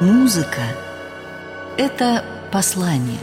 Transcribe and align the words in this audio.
Музыка– 0.00 0.62
это 1.76 2.24
послание. 2.50 3.18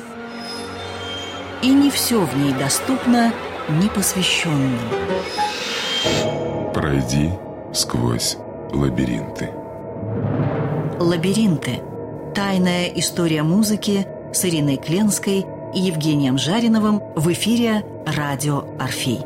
И 1.63 1.73
не 1.73 1.89
все 1.89 2.23
в 2.23 2.37
ней 2.37 2.53
доступно 2.53 3.33
непосвященным. 3.67 4.77
Пройди 6.75 7.31
сквозь 7.73 8.37
лабиринты. 8.71 9.49
Лабиринты. 10.99 11.81
Тайная 12.35 12.85
история 12.89 13.41
музыки 13.41 14.05
с 14.31 14.45
Ириной 14.45 14.77
Кленской 14.77 15.47
и 15.73 15.79
Евгением 15.79 16.37
Жариновым 16.37 17.01
в 17.15 17.31
эфире 17.33 17.83
«Радио 18.05 18.65
Орфей». 18.79 19.25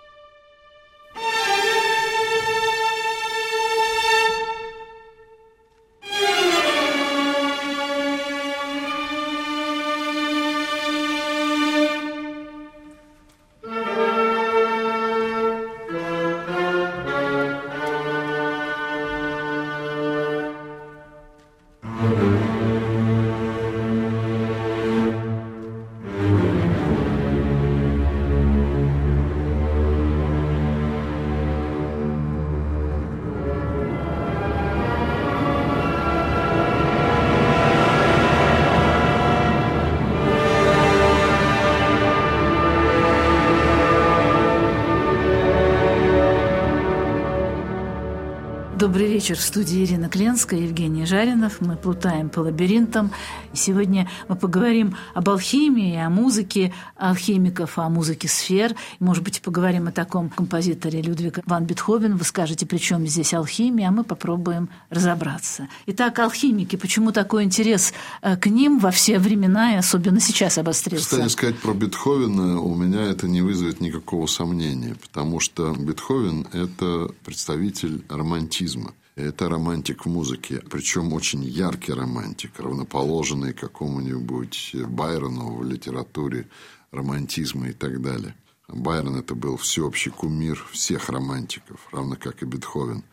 Добрый 48.81 49.07
вечер. 49.07 49.35
В 49.35 49.41
студии 49.41 49.83
Ирина 49.85 50.09
Кленская, 50.09 50.59
Евгений 50.59 51.05
Жаринов. 51.05 51.61
Мы 51.61 51.75
плутаем 51.75 52.29
по 52.29 52.39
лабиринтам. 52.39 53.11
Сегодня 53.53 54.09
мы 54.27 54.35
поговорим 54.35 54.95
об 55.13 55.29
алхимии, 55.29 55.95
о 55.97 56.09
музыке 56.09 56.73
алхимиков, 56.95 57.77
о 57.77 57.89
музыке 57.89 58.27
сфер. 58.27 58.75
Может 58.99 59.23
быть, 59.23 59.39
поговорим 59.43 59.87
о 59.87 59.91
таком 59.91 60.31
композиторе 60.31 61.03
Людвига 61.03 61.43
ван 61.45 61.65
Бетховен. 61.65 62.15
Вы 62.17 62.23
скажете, 62.23 62.65
при 62.65 62.79
чем 62.79 63.05
здесь 63.05 63.35
алхимия, 63.35 63.89
а 63.89 63.91
мы 63.91 64.03
попробуем 64.03 64.67
разобраться. 64.89 65.67
Итак, 65.85 66.17
алхимики. 66.17 66.75
Почему 66.75 67.11
такой 67.11 67.43
интерес 67.43 67.93
э, 68.23 68.35
к 68.35 68.47
ним 68.47 68.79
во 68.79 68.89
все 68.89 69.19
времена 69.19 69.75
и 69.75 69.77
особенно 69.77 70.19
сейчас 70.19 70.57
обострился? 70.57 71.05
Кстати, 71.05 71.27
сказать 71.27 71.59
про 71.59 71.75
Бетховена 71.75 72.59
у 72.59 72.73
меня 72.73 73.03
это 73.03 73.27
не 73.27 73.43
вызовет 73.43 73.79
никакого 73.79 74.25
сомнения, 74.25 74.95
потому 74.99 75.39
что 75.39 75.71
Бетховен– 75.71 76.47
это 76.51 77.11
представитель 77.23 78.03
романтизма 78.09 78.70
это 79.15 79.49
романтик 79.49 80.05
в 80.05 80.09
музыке, 80.09 80.63
причем 80.69 81.13
очень 81.13 81.43
яркий 81.43 81.93
романтик, 81.93 82.59
равноположенный 82.59 83.53
какому-нибудь 83.53 84.75
Байрону 84.87 85.55
в 85.55 85.63
литературе 85.63 86.47
романтизма 86.91 87.69
и 87.69 87.73
так 87.73 88.01
далее. 88.01 88.35
Байрон– 88.67 89.15
это 89.17 89.35
был 89.35 89.57
всеобщий 89.57 90.11
кумир 90.11 90.65
всех 90.71 91.09
романтиков, 91.09 91.87
равно 91.91 92.15
как 92.15 92.41
и 92.41 92.45
Бетховен. 92.45 93.03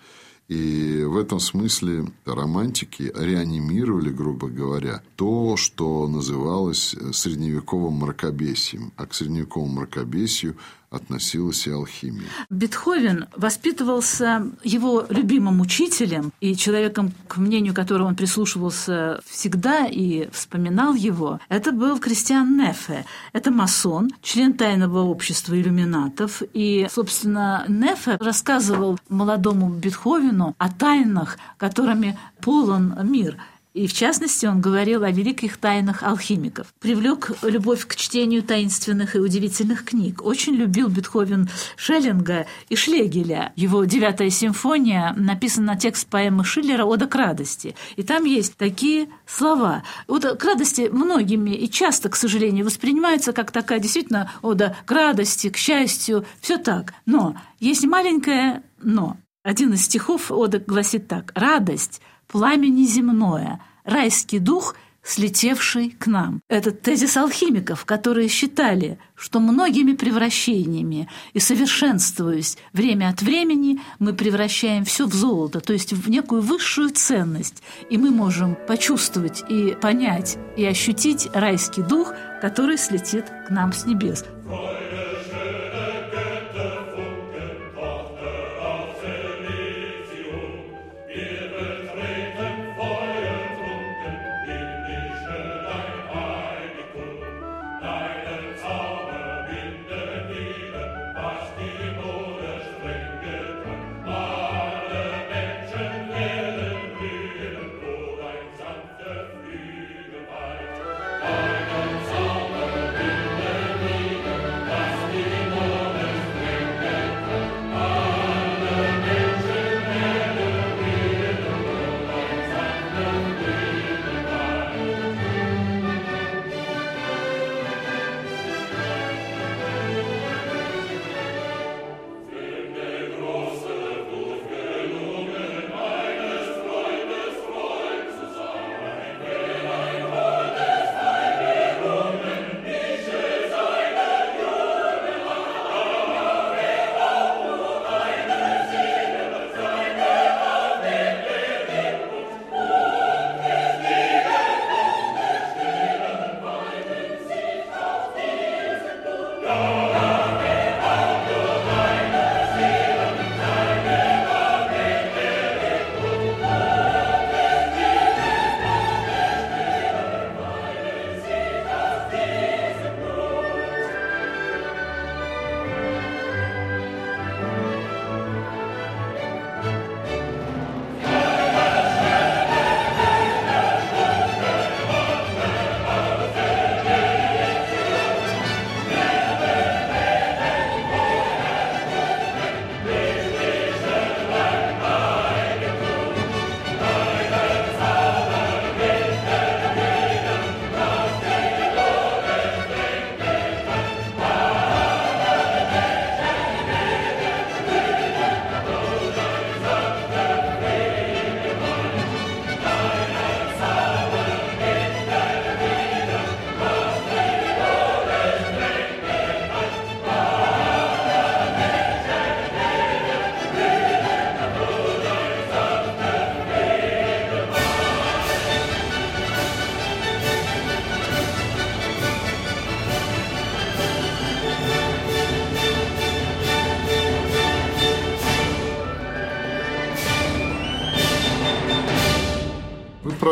И 0.46 1.04
в 1.04 1.18
этом 1.18 1.40
смысле 1.40 2.06
романтики 2.24 3.12
реанимировали, 3.14 4.08
грубо 4.10 4.48
говоря, 4.48 5.02
то, 5.16 5.58
что 5.58 6.08
называлось 6.08 6.96
средневековым 7.12 7.94
мракобесием. 7.94 8.92
А 8.96 9.04
к 9.04 9.14
средневековому 9.14 9.80
мракобесию 9.80 10.56
относилась 10.90 11.66
и 11.66 11.70
алхимия. 11.70 12.28
Бетховен 12.50 13.26
воспитывался 13.36 14.46
его 14.64 15.06
любимым 15.08 15.60
учителем 15.60 16.32
и 16.40 16.56
человеком, 16.56 17.12
к 17.26 17.36
мнению 17.36 17.74
которого 17.74 18.08
он 18.08 18.16
прислушивался 18.16 19.20
всегда 19.26 19.86
и 19.86 20.28
вспоминал 20.30 20.94
его. 20.94 21.40
Это 21.48 21.72
был 21.72 21.98
Кристиан 21.98 22.56
Нефе. 22.56 23.04
Это 23.32 23.50
масон, 23.50 24.10
член 24.22 24.54
тайного 24.54 25.00
общества 25.00 25.58
иллюминатов. 25.60 26.42
И, 26.54 26.88
собственно, 26.90 27.64
Нефе 27.68 28.16
рассказывал 28.18 28.98
молодому 29.08 29.68
Бетховену 29.70 30.54
о 30.58 30.70
тайнах, 30.70 31.38
которыми 31.58 32.18
полон 32.40 32.94
мир– 33.02 33.36
и 33.74 33.86
в 33.86 33.92
частности, 33.92 34.46
он 34.46 34.60
говорил 34.60 35.04
о 35.04 35.10
великих 35.10 35.58
тайнах 35.58 36.02
алхимиков. 36.02 36.74
Привлек 36.80 37.30
любовь 37.42 37.86
к 37.86 37.96
чтению 37.96 38.42
таинственных 38.42 39.14
и 39.14 39.20
удивительных 39.20 39.84
книг. 39.84 40.24
Очень 40.24 40.54
любил 40.54 40.88
Бетховен 40.88 41.48
Шеллинга 41.76 42.46
и 42.68 42.76
Шлегеля. 42.76 43.52
Его 43.56 43.84
«Девятая 43.84 44.30
симфония» 44.30 45.14
написана 45.16 45.74
на 45.74 45.76
текст 45.76 46.08
поэмы 46.08 46.44
Шиллера 46.44 46.84
«Ода 46.84 47.06
к 47.06 47.14
радости». 47.14 47.76
И 47.96 48.02
там 48.02 48.24
есть 48.24 48.56
такие 48.56 49.08
слова. 49.26 49.84
Ода 50.06 50.34
к 50.34 50.44
радости 50.44 50.88
многими 50.90 51.50
и 51.50 51.68
часто, 51.70 52.08
к 52.08 52.16
сожалению, 52.16 52.64
воспринимается 52.64 53.32
как 53.32 53.50
такая 53.50 53.80
действительно 53.80 54.32
ода 54.42 54.76
к 54.86 54.90
радости, 54.90 55.50
к 55.50 55.56
счастью, 55.56 56.24
все 56.40 56.56
так. 56.56 56.94
Но 57.04 57.36
есть 57.60 57.84
маленькое 57.84 58.62
«но». 58.82 59.18
Один 59.44 59.72
из 59.74 59.84
стихов 59.84 60.32
ода 60.32 60.58
гласит 60.58 61.06
так 61.06 61.32
«Радость– 61.34 62.00
пламя 62.28 62.68
неземное, 62.68 63.60
райский 63.84 64.38
дух, 64.38 64.76
слетевший 65.02 65.90
к 65.90 66.06
нам. 66.06 66.40
Это 66.48 66.70
тезис 66.70 67.16
алхимиков, 67.16 67.84
которые 67.86 68.28
считали, 68.28 68.98
что 69.14 69.40
многими 69.40 69.94
превращениями 69.94 71.08
и 71.32 71.40
совершенствуясь 71.40 72.58
время 72.72 73.08
от 73.08 73.22
времени, 73.22 73.80
мы 73.98 74.12
превращаем 74.12 74.84
все 74.84 75.06
в 75.06 75.14
золото, 75.14 75.60
то 75.60 75.72
есть 75.72 75.94
в 75.94 76.10
некую 76.10 76.42
высшую 76.42 76.90
ценность, 76.90 77.62
и 77.88 77.96
мы 77.96 78.10
можем 78.10 78.56
почувствовать 78.66 79.42
и 79.48 79.74
понять 79.80 80.36
и 80.56 80.64
ощутить 80.64 81.28
райский 81.32 81.82
дух, 81.82 82.12
который 82.42 82.76
слетит 82.76 83.24
к 83.46 83.50
нам 83.50 83.72
с 83.72 83.86
небес. 83.86 84.24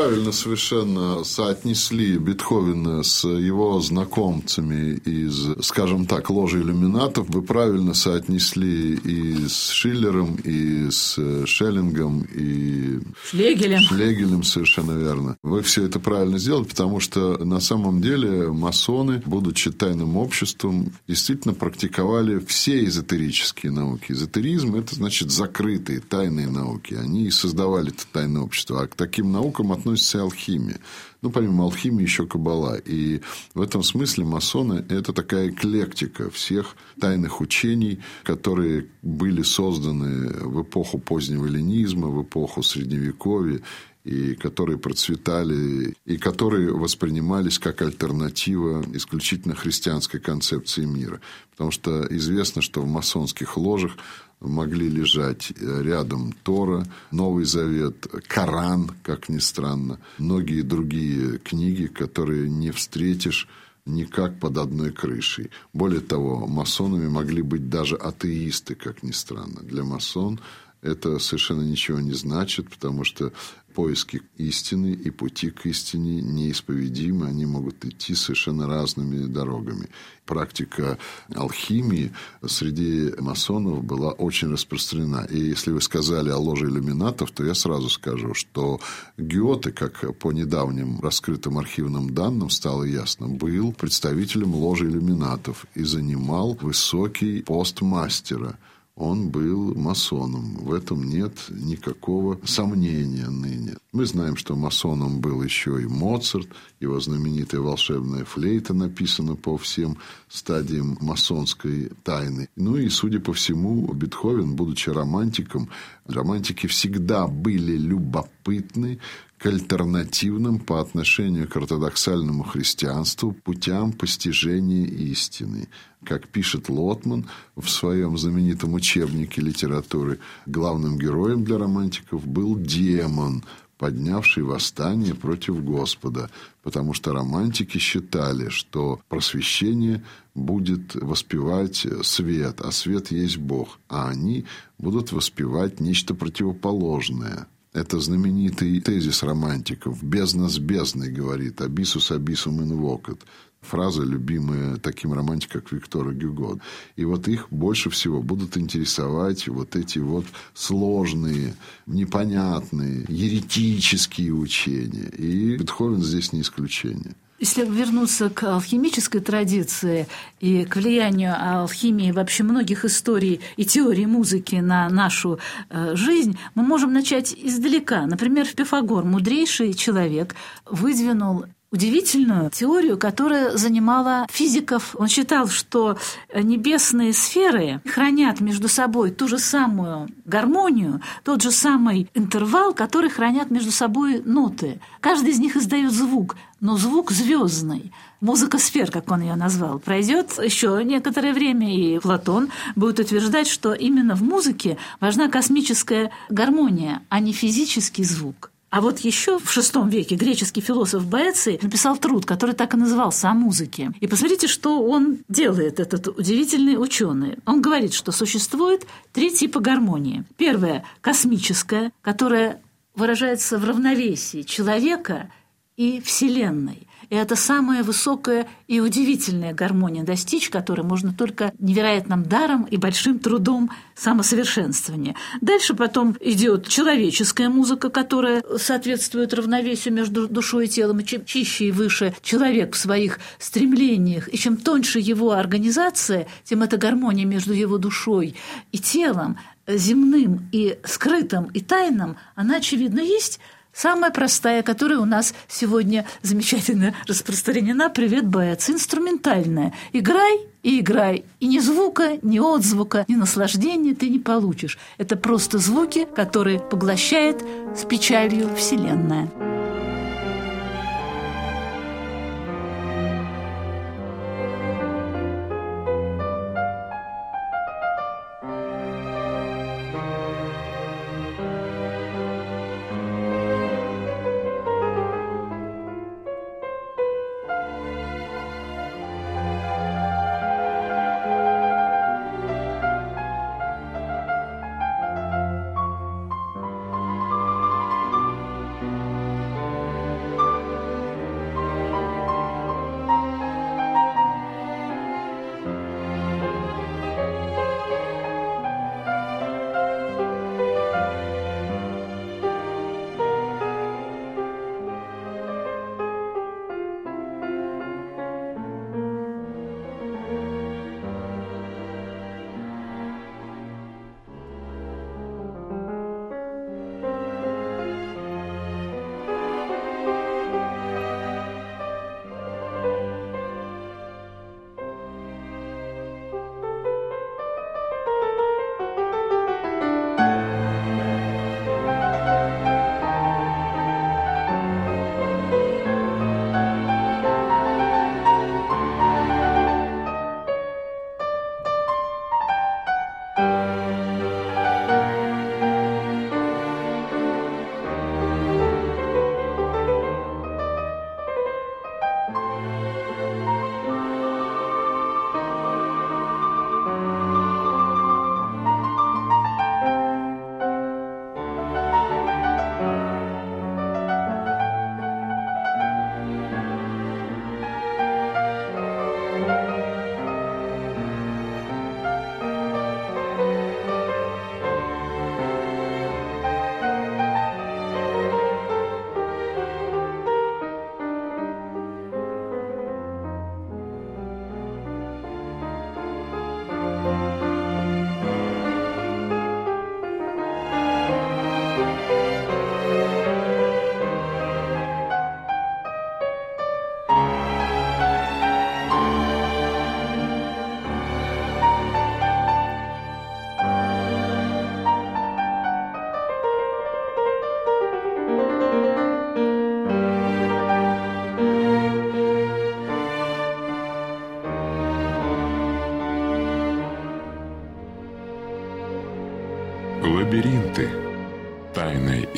Правильно 0.06 0.30
совершенно 0.30 1.24
соотнесли 1.24 2.16
Бетховена 2.18 3.02
с 3.02 3.26
его 3.26 3.80
знакомцами 3.80 4.94
из, 5.04 5.66
скажем 5.66 6.06
так, 6.06 6.30
ложи 6.30 6.60
иллюминатов. 6.62 7.28
Вы 7.28 7.42
правильно 7.42 7.92
соотнесли 7.92 8.94
и 8.94 9.48
с 9.48 9.70
Шиллером, 9.70 10.36
и 10.36 10.88
с 10.90 11.18
Шеллингом, 11.46 12.22
и 12.22 13.00
Шлегелем. 13.28 13.80
Шлегелем, 13.80 14.42
совершенно 14.44 14.92
верно. 14.92 15.36
Вы 15.42 15.62
все 15.62 15.82
это 15.82 15.98
правильно 15.98 16.38
сделали, 16.38 16.66
потому 16.66 17.00
что 17.00 17.44
на 17.44 17.58
самом 17.58 18.00
деле 18.00 18.52
масоны, 18.52 19.20
будучи 19.26 19.72
тайным 19.72 20.16
обществом, 20.16 20.92
действительно 21.08 21.52
практиковали 21.52 22.38
все 22.38 22.84
эзотерические 22.84 23.72
науки. 23.72 24.12
Эзотеризм– 24.12 24.74
это 24.76 24.94
значит 24.94 25.32
закрытые, 25.32 25.98
тайные 25.98 26.48
науки. 26.48 26.94
Они 26.94 27.24
и 27.24 27.30
создавали 27.30 27.88
это 27.88 28.04
тайное 28.12 28.42
общество. 28.42 28.82
А 28.82 28.86
к 28.86 28.94
таким 28.94 29.32
наукам 29.32 29.72
относится 29.96 30.18
и 30.18 30.20
алхимия. 30.20 30.80
Ну, 31.22 31.30
помимо 31.30 31.64
алхимии, 31.64 32.02
еще 32.02 32.26
кабала. 32.26 32.76
И 32.76 33.20
в 33.54 33.60
этом 33.60 33.82
смысле 33.82 34.24
масоны– 34.24 34.84
это 34.88 35.12
такая 35.12 35.48
эклектика 35.48 36.30
всех 36.30 36.76
тайных 37.00 37.40
учений, 37.40 37.98
которые 38.22 38.86
были 39.02 39.42
созданы 39.42 40.28
в 40.44 40.62
эпоху 40.62 40.98
позднего 40.98 41.46
эллинизма, 41.46 42.08
в 42.08 42.22
эпоху 42.22 42.62
Средневековья 42.62 43.60
и 44.04 44.34
которые 44.36 44.78
процветали, 44.78 45.94
и 46.06 46.16
которые 46.16 46.72
воспринимались 46.72 47.58
как 47.58 47.82
альтернатива 47.82 48.84
исключительно 48.94 49.56
христианской 49.56 50.20
концепции 50.20 50.84
мира. 50.84 51.20
Потому 51.50 51.72
что 51.72 52.06
известно, 52.10 52.62
что 52.62 52.82
в 52.82 52.86
масонских 52.86 53.56
ложах 53.56 53.96
могли 54.40 54.88
лежать 54.88 55.52
рядом 55.60 56.32
Тора, 56.42 56.86
Новый 57.10 57.44
Завет, 57.44 58.06
Коран, 58.26 58.90
как 59.02 59.28
ни 59.28 59.38
странно, 59.38 59.98
многие 60.18 60.62
другие 60.62 61.38
книги, 61.38 61.86
которые 61.86 62.48
не 62.48 62.70
встретишь 62.70 63.48
никак 63.86 64.38
под 64.40 64.58
одной 64.58 64.92
крышей. 64.92 65.50
Более 65.72 66.00
того, 66.00 66.46
масонами 66.46 67.08
могли 67.08 67.42
быть 67.42 67.68
даже 67.68 67.96
атеисты, 67.96 68.74
как 68.74 69.02
ни 69.02 69.12
странно. 69.12 69.62
Для 69.62 69.84
масон 69.84 70.40
это 70.82 71.18
совершенно 71.18 71.62
ничего 71.62 72.00
не 72.00 72.12
значит, 72.12 72.68
потому 72.68 73.04
что 73.04 73.32
поиски 73.76 74.22
истины 74.38 74.92
и 75.04 75.10
пути 75.10 75.50
к 75.50 75.66
истине 75.66 76.22
неисповедимы, 76.22 77.26
они 77.26 77.44
могут 77.44 77.84
идти 77.84 78.14
совершенно 78.14 78.66
разными 78.66 79.26
дорогами. 79.26 79.90
Практика 80.24 80.98
алхимии 81.34 82.10
среди 82.46 83.12
масонов 83.20 83.84
была 83.84 84.12
очень 84.12 84.50
распространена. 84.50 85.26
И 85.30 85.38
если 85.38 85.72
вы 85.72 85.82
сказали 85.82 86.30
о 86.30 86.38
ложе 86.38 86.66
иллюминатов, 86.66 87.30
то 87.32 87.44
я 87.44 87.54
сразу 87.54 87.90
скажу, 87.90 88.32
что 88.32 88.80
Гёте, 89.18 89.72
как 89.72 90.18
по 90.18 90.32
недавним 90.32 90.98
раскрытым 91.00 91.58
архивным 91.58 92.14
данным 92.14 92.48
стало 92.48 92.84
ясно, 92.84 93.28
был 93.28 93.74
представителем 93.74 94.54
ложи 94.54 94.86
иллюминатов 94.86 95.66
и 95.74 95.84
занимал 95.84 96.54
высокий 96.54 97.42
пост 97.42 97.82
мастера– 97.82 98.58
он 98.96 99.28
был 99.28 99.74
масоном. 99.74 100.56
В 100.56 100.72
этом 100.72 101.04
нет 101.04 101.32
никакого 101.50 102.40
сомнения 102.44 103.28
ныне. 103.28 103.74
Мы 103.92 104.06
знаем, 104.06 104.36
что 104.36 104.56
масоном 104.56 105.20
был 105.20 105.42
еще 105.42 105.82
и 105.82 105.86
Моцарт. 105.86 106.48
Его 106.80 106.98
знаменитая 106.98 107.60
волшебная 107.60 108.24
флейта 108.24 108.72
написана 108.72 109.36
по 109.36 109.58
всем 109.58 109.98
стадиям 110.28 110.96
масонской 111.02 111.90
тайны. 112.04 112.48
Ну 112.56 112.76
и, 112.76 112.88
судя 112.88 113.20
по 113.20 113.34
всему, 113.34 113.86
Бетховен, 113.92 114.56
будучи 114.56 114.88
романтиком, 114.88 115.68
романтики 116.06 116.66
всегда 116.66 117.26
были 117.26 117.76
любопытны 117.76 118.98
к 119.38 119.46
альтернативным 119.46 120.58
по 120.58 120.80
отношению 120.80 121.48
к 121.48 121.56
ортодоксальному 121.56 122.42
христианству 122.42 123.32
путям 123.32 123.92
постижения 123.92 124.86
истины. 124.86 125.68
Как 126.04 126.28
пишет 126.28 126.68
Лотман 126.68 127.28
в 127.54 127.68
своем 127.68 128.16
знаменитом 128.16 128.74
учебнике 128.74 129.42
литературы, 129.42 130.20
главным 130.46 130.98
героем 130.98 131.44
для 131.44 131.58
романтиков 131.58 132.26
был 132.26 132.56
демон, 132.56 133.44
поднявший 133.76 134.42
восстание 134.42 135.14
против 135.14 135.62
Господа, 135.62 136.30
потому 136.62 136.94
что 136.94 137.12
романтики 137.12 137.76
считали, 137.76 138.48
что 138.48 139.00
просвещение 139.08 140.02
будет 140.34 140.94
воспевать 140.94 141.86
свет, 142.02 142.62
а 142.62 142.72
свет 142.72 143.10
есть 143.10 143.36
Бог, 143.36 143.78
а 143.88 144.08
они 144.08 144.46
будут 144.78 145.12
воспевать 145.12 145.80
нечто 145.80 146.14
противоположное– 146.14 147.48
это 147.76 148.00
знаменитый 148.00 148.80
тезис 148.80 149.22
романтиков. 149.22 150.02
«Бездна 150.02 150.48
с 150.48 150.58
бездной», 150.58 151.12
говорит, 151.12 151.60
«абисус 151.60 152.10
абисум 152.10 152.62
инвокат». 152.62 153.18
Фраза, 153.60 154.02
любимая 154.02 154.76
таким 154.76 155.12
романтиком, 155.12 155.60
как 155.60 155.72
Виктора 155.72 156.12
Гюго. 156.12 156.60
И 156.94 157.04
вот 157.04 157.26
их 157.26 157.48
больше 157.50 157.90
всего 157.90 158.22
будут 158.22 158.56
интересовать 158.56 159.48
вот 159.48 159.74
эти 159.74 159.98
вот 159.98 160.24
сложные, 160.54 161.54
непонятные, 161.86 163.04
еретические 163.08 164.32
учения. 164.32 165.08
И 165.08 165.56
Бетховен 165.56 166.02
здесь 166.02 166.32
не 166.32 166.42
исключение. 166.42 167.16
Если 167.38 167.66
вернуться 167.66 168.30
к 168.30 168.44
алхимической 168.44 169.20
традиции 169.20 170.08
и 170.40 170.64
к 170.64 170.76
влиянию 170.76 171.34
алхимии 171.38 172.10
вообще 172.10 172.44
многих 172.44 172.86
историй 172.86 173.42
и 173.56 173.66
теорий 173.66 174.06
музыки 174.06 174.56
на 174.56 174.88
нашу 174.88 175.38
э, 175.68 175.94
жизнь, 175.94 176.38
мы 176.54 176.62
можем 176.62 176.94
начать 176.94 177.34
издалека. 177.36 178.06
Например, 178.06 178.46
Пифагор, 178.46 179.04
мудрейший 179.04 179.74
человек, 179.74 180.34
выдвинул 180.64 181.44
удивительную 181.70 182.50
теорию, 182.50 182.98
которая 182.98 183.56
занимала 183.56 184.26
физиков. 184.30 184.94
Он 184.98 185.08
считал, 185.08 185.48
что 185.48 185.98
небесные 186.34 187.12
сферы 187.12 187.80
хранят 187.84 188.40
между 188.40 188.68
собой 188.68 189.10
ту 189.10 189.28
же 189.28 189.38
самую 189.38 190.08
гармонию, 190.24 191.00
тот 191.24 191.42
же 191.42 191.50
самый 191.50 192.08
интервал, 192.14 192.72
который 192.72 193.10
хранят 193.10 193.50
между 193.50 193.70
собой 193.70 194.22
ноты. 194.24 194.80
Каждый 195.00 195.30
из 195.30 195.38
них 195.38 195.56
издает 195.56 195.92
звук, 195.92 196.36
но 196.60 196.76
звук 196.76 197.10
звездный. 197.10 197.92
Музыка 198.20 198.58
сфер, 198.58 198.90
как 198.90 199.10
он 199.10 199.20
ее 199.20 199.34
назвал, 199.34 199.78
пройдет 199.78 200.42
еще 200.42 200.82
некоторое 200.84 201.34
время, 201.34 201.74
и 201.74 201.98
Платон 201.98 202.48
будет 202.74 202.98
утверждать, 202.98 203.46
что 203.46 203.74
именно 203.74 204.14
в 204.14 204.22
музыке 204.22 204.78
важна 205.00 205.28
космическая 205.28 206.10
гармония, 206.30 207.02
а 207.10 207.20
не 207.20 207.32
физический 207.32 208.04
звук. 208.04 208.50
А 208.76 208.82
вот 208.82 208.98
еще 208.98 209.38
в 209.38 209.56
VI 209.56 209.88
веке 209.88 210.16
греческий 210.16 210.60
философ 210.60 211.06
Боэций 211.06 211.58
написал 211.62 211.96
труд, 211.96 212.26
который 212.26 212.54
так 212.54 212.74
и 212.74 212.76
назывался 212.76 213.30
«О 213.30 213.32
музыке». 213.32 213.90
И 214.00 214.06
посмотрите, 214.06 214.48
что 214.48 214.82
он 214.82 215.20
делает, 215.30 215.80
этот 215.80 216.08
удивительный 216.08 216.74
ученый. 216.74 217.38
Он 217.46 217.62
говорит, 217.62 217.94
что 217.94 218.12
существует 218.12 218.86
три 219.14 219.34
типа 219.34 219.60
гармонии. 219.60 220.24
Первая– 220.36 220.84
космическая, 221.00 221.90
которая 222.02 222.60
выражается 222.94 223.56
в 223.56 223.64
равновесии 223.64 224.42
человека 224.42 225.30
и 225.78 226.02
Вселенной. 226.02 226.86
И 227.10 227.14
это 227.14 227.36
самая 227.36 227.82
высокая 227.82 228.48
и 228.66 228.80
удивительная 228.80 229.54
гармония, 229.54 230.02
достичь 230.02 230.50
которой 230.50 230.82
можно 230.82 231.12
только 231.12 231.52
невероятным 231.58 232.24
даром 232.24 232.64
и 232.64 232.76
большим 232.76 233.18
трудом 233.18 233.70
самосовершенствования. 233.94 235.14
Дальше 235.40 235.74
потом 235.74 236.16
идет 236.20 236.68
человеческая 236.68 237.48
музыка, 237.48 237.90
которая 237.90 238.42
соответствует 238.58 239.34
равновесию 239.34 239.94
между 239.94 240.28
душой 240.28 240.66
и 240.66 240.68
телом. 240.68 241.00
И 241.00 241.04
чем 241.04 241.24
чище 241.24 241.66
и 241.66 241.72
выше 241.72 242.14
человек 242.22 242.74
в 242.74 242.78
своих 242.78 243.20
стремлениях, 243.38 244.32
и 244.32 244.36
чем 244.36 244.56
тоньше 244.56 244.98
его 244.98 245.32
организация, 245.32 246.26
тем 246.44 246.62
эта 246.62 246.76
гармония 246.76 247.24
между 247.24 247.52
его 247.52 247.78
душой 247.78 248.36
и 248.72 248.78
телом, 248.78 249.38
земным 249.66 250.48
и 250.52 250.78
скрытым 250.84 251.44
и 251.46 251.60
тайным, 251.60 252.16
она, 252.34 252.56
очевидно, 252.56 253.00
есть– 253.00 253.40
Самая 253.76 254.10
простая, 254.10 254.62
которая 254.62 254.98
у 254.98 255.04
нас 255.04 255.34
сегодня 255.48 256.06
замечательно 256.22 256.94
распространена, 257.06 257.90
привет, 257.90 258.26
боец, 258.26 258.70
инструментальная. 258.70 259.74
Играй 259.92 260.40
и 260.62 260.80
играй. 260.80 261.26
И 261.40 261.46
ни 261.46 261.58
звука, 261.58 262.18
ни 262.22 262.38
отзвука, 262.38 263.04
ни 263.06 263.16
наслаждения 263.16 263.94
ты 263.94 264.08
не 264.08 264.18
получишь. 264.18 264.78
Это 264.96 265.16
просто 265.16 265.58
звуки, 265.58 266.08
которые 266.16 266.58
поглощает 266.58 267.44
с 267.76 267.84
печалью 267.84 268.48
Вселенная. 268.56 269.30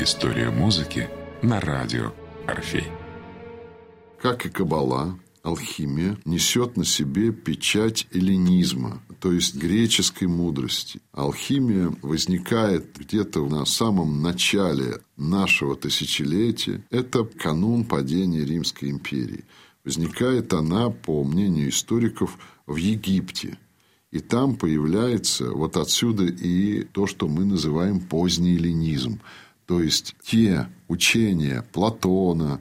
История 0.09 0.49
музыки 0.49 1.07
на 1.43 1.61
радио 1.61 2.15
Орфей. 2.47 2.87
Как 4.19 4.47
и 4.47 4.49
Кабала, 4.49 5.19
алхимия 5.43 6.17
несет 6.25 6.79
на 6.79 6.87
себе 6.87 7.31
печать 7.31 8.07
эллинизма, 8.11 9.03
то 9.21 9.31
есть 9.35 9.55
греческой 9.57 10.27
мудрости. 10.27 11.03
Алхимия 11.13 11.95
возникает 12.01 12.97
где-то 12.99 13.47
на 13.47 13.67
самом 13.67 14.23
начале 14.23 15.01
нашего 15.19 15.77
тысячелетия. 15.77 16.83
Это 16.89 17.25
канун 17.25 17.85
падения 17.85 18.47
Римской 18.47 18.89
империи. 18.89 19.45
Возникает 19.85 20.55
она, 20.55 20.89
по 20.89 21.23
мнению 21.23 21.69
историков, 21.69 22.39
в 22.67 22.77
Египте. 22.77 23.59
И 24.11 24.21
там 24.21 24.57
появляется 24.57 25.51
вот 25.51 25.77
отсюда 25.77 26.25
и 26.25 26.85
то, 26.85 27.07
что 27.07 27.29
мы 27.29 27.45
называем 27.45 28.01
поздний 28.01 28.55
эллинизм. 28.55 29.21
То 29.69 29.83
есть 29.83 30.17
те 30.23 30.67
учения 30.89 31.63
Платона, 31.73 32.61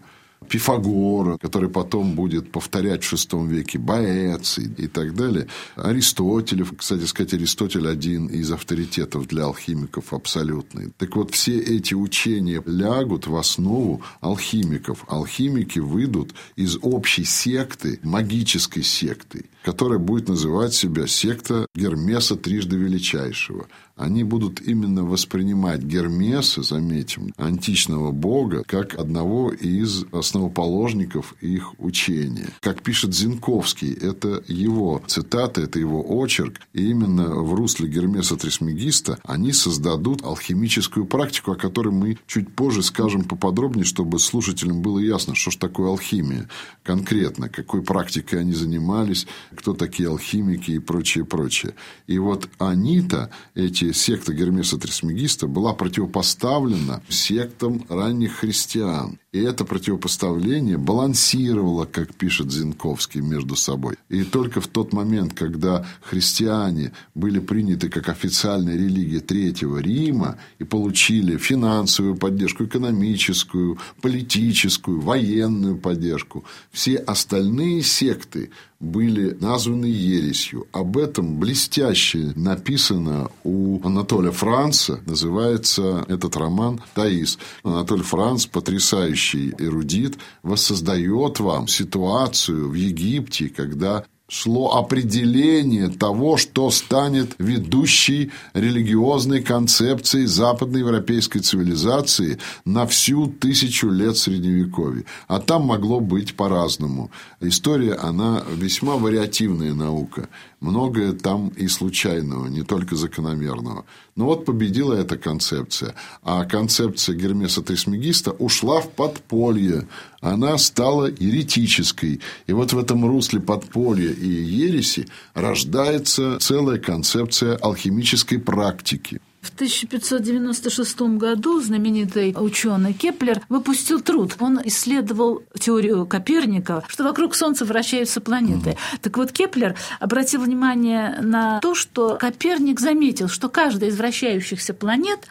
Пифагора, 0.49 1.37
который 1.37 1.69
потом 1.69 2.15
будет 2.15 2.51
повторять 2.51 3.03
в 3.03 3.13
VI 3.13 3.47
веке, 3.47 3.79
Боэций 3.79 4.69
и 4.77 4.87
так 4.87 5.15
далее. 5.15 5.47
Аристотелев, 5.75 6.73
кстати 6.77 7.05
сказать, 7.05 7.33
Аристотель 7.33 7.87
один 7.87 8.27
из 8.27 8.51
авторитетов 8.51 9.27
для 9.27 9.45
алхимиков 9.45 10.13
абсолютный. 10.13 10.91
Так 10.97 11.15
вот, 11.15 11.31
все 11.31 11.57
эти 11.57 11.93
учения 11.93 12.61
лягут 12.65 13.27
в 13.27 13.35
основу 13.35 14.01
алхимиков. 14.21 15.05
Алхимики 15.07 15.79
выйдут 15.79 16.33
из 16.55 16.77
общей 16.81 17.23
секты, 17.23 17.99
магической 18.03 18.83
секты, 18.83 19.45
которая 19.63 19.99
будет 19.99 20.29
называть 20.29 20.73
себя 20.73 21.07
секта 21.07 21.67
Гермеса 21.73 22.35
Трижды 22.35 22.77
Величайшего 22.77 23.67
они 23.97 24.23
будут 24.23 24.61
именно 24.61 25.03
воспринимать 25.03 25.81
Гермеса, 25.81 26.61
заметим, 26.61 27.33
античного 27.37 28.11
бога, 28.11 28.63
как 28.65 28.95
одного 28.95 29.51
из 29.51 30.05
основоположников 30.11 31.35
их 31.41 31.73
учения. 31.79 32.49
Как 32.61 32.83
пишет 32.83 33.13
Зинковский, 33.13 33.93
это 33.93 34.43
его 34.47 35.01
цитата, 35.07 35.61
это 35.61 35.79
его 35.79 36.03
очерк, 36.19 36.59
и 36.73 36.89
именно 36.89 37.29
в 37.35 37.53
русле 37.53 37.89
Гермеса 37.89 38.35
Трисмегиста 38.35 39.19
они 39.23 39.51
создадут 39.51 40.23
алхимическую 40.23 41.05
практику, 41.05 41.51
о 41.51 41.55
которой 41.55 41.93
мы 41.93 42.17
чуть 42.27 42.53
позже 42.53 42.83
скажем 42.83 43.23
поподробнее, 43.23 43.85
чтобы 43.85 44.19
слушателям 44.19 44.81
было 44.81 44.99
ясно, 44.99 45.35
что 45.35 45.51
же 45.51 45.57
такое 45.57 45.89
алхимия 45.89 46.47
конкретно, 46.83 47.49
какой 47.49 47.81
практикой 47.81 48.41
они 48.41 48.53
занимались, 48.53 49.27
кто 49.55 49.73
такие 49.73 50.09
алхимики 50.09 50.71
и 50.71 50.79
прочее, 50.79 51.25
прочее. 51.25 51.73
И 52.07 52.17
вот 52.19 52.47
они-то, 52.59 53.29
эти 53.55 53.86
секта 53.93 54.33
Гермеса 54.33 54.77
Трисмегиста 54.77 55.47
была 55.47 55.73
противопоставлена 55.73 57.01
сектам 57.09 57.85
ранних 57.89 58.37
христиан. 58.37 59.19
И 59.31 59.39
это 59.39 59.65
противопоставление 59.65 60.77
балансировало, 60.77 61.85
как 61.85 62.15
пишет 62.15 62.51
Зинковский, 62.51 63.21
между 63.21 63.55
собой. 63.55 63.95
И 64.09 64.23
только 64.23 64.61
в 64.61 64.67
тот 64.67 64.93
момент, 64.93 65.33
когда 65.33 65.85
христиане 66.01 66.91
были 67.13 67.39
приняты 67.39 67.89
как 67.89 68.09
официальная 68.09 68.75
религия 68.75 69.19
Третьего 69.19 69.77
Рима 69.77 70.37
и 70.59 70.63
получили 70.63 71.37
финансовую 71.37 72.15
поддержку, 72.15 72.65
экономическую, 72.65 73.77
политическую, 74.01 75.01
военную 75.01 75.77
поддержку, 75.77 76.43
все 76.71 76.95
остальные 76.95 77.83
секты 77.83 78.49
были 78.79 79.35
названы 79.39 79.85
ересью. 79.85 80.67
Об 80.71 80.97
этом 80.97 81.39
блестяще 81.39 82.33
написано 82.35 83.31
у 83.43 83.79
Анатолия 83.85 84.31
Франца. 84.31 84.99
Называется 85.05 86.05
этот 86.07 86.35
роман 86.35 86.81
«Таис». 86.93 87.39
Анатолий 87.63 88.03
Франц, 88.03 88.45
потрясающий 88.45 89.53
эрудит, 89.57 90.17
воссоздает 90.43 91.39
вам 91.39 91.67
ситуацию 91.67 92.69
в 92.69 92.73
Египте, 92.73 93.49
когда 93.49 94.05
шло 94.29 94.75
определение 94.75 95.87
того, 95.87 96.37
что 96.37 96.69
станет 96.69 97.35
ведущей 97.39 98.31
религиозной 98.53 99.41
концепцией 99.41 100.25
западноевропейской 100.25 101.41
цивилизации 101.41 102.37
на 102.65 102.85
всю 102.85 103.27
тысячу 103.27 103.89
лет 103.89 104.17
Средневековья. 104.17 105.05
А 105.27 105.39
там 105.39 105.63
могло 105.65 105.99
быть 105.99 106.35
по-разному. 106.35 107.09
История, 107.39 107.93
она 107.93 108.43
весьма 108.53 108.95
вариативная 108.95 109.73
наука. 109.73 110.27
Многое 110.59 111.13
там 111.13 111.49
и 111.49 111.67
случайного, 111.67 112.47
не 112.47 112.63
только 112.63 112.95
закономерного. 112.95 113.85
Но 114.15 114.25
вот 114.25 114.45
победила 114.45 114.95
эта 114.95 115.15
концепция. 115.15 115.93
А 116.23 116.45
концепция 116.45 117.15
Гермеса 117.15 117.61
Трисмегиста 117.61 118.31
ушла 118.31 118.81
в 118.81 118.89
подполье. 118.89 119.87
Она 120.19 120.57
стала 120.57 121.05
еретической. 121.05 122.21
И 122.47 122.53
вот 122.53 122.73
в 122.73 122.79
этом 122.79 123.05
русле 123.05 123.39
подполья 123.39 124.11
и 124.11 124.27
ереси 124.27 125.07
рождается 125.35 126.39
целая 126.39 126.79
концепция 126.79 127.55
алхимической 127.57 128.39
практики. 128.39 129.21
В 129.41 129.53
1596 129.53 131.01
году 131.17 131.61
знаменитый 131.61 132.33
ученый 132.37 132.93
Кеплер 132.93 133.41
выпустил 133.49 134.01
труд. 134.01 134.35
Он 134.39 134.59
исследовал 134.65 135.43
теорию 135.59 136.05
Коперника, 136.05 136.83
что 136.87 137.03
вокруг 137.03 137.35
Солнца 137.35 137.63
вращаются 137.63 138.19
планеты. 138.19 138.71
Мм. 138.71 138.77
Так 139.01 139.17
вот, 139.17 139.31
Кеплер 139.31 139.75
обратил 139.99 140.41
внимание 140.41 141.17
на 141.21 141.59
то, 141.59 141.75
что 141.75 142.17
Коперник 142.19 142.79
заметил, 142.79 143.29
что 143.29 143.47
каждая 143.49 143.89
из 143.89 143.97
вращающихся 143.97 144.73
планет 144.73 145.27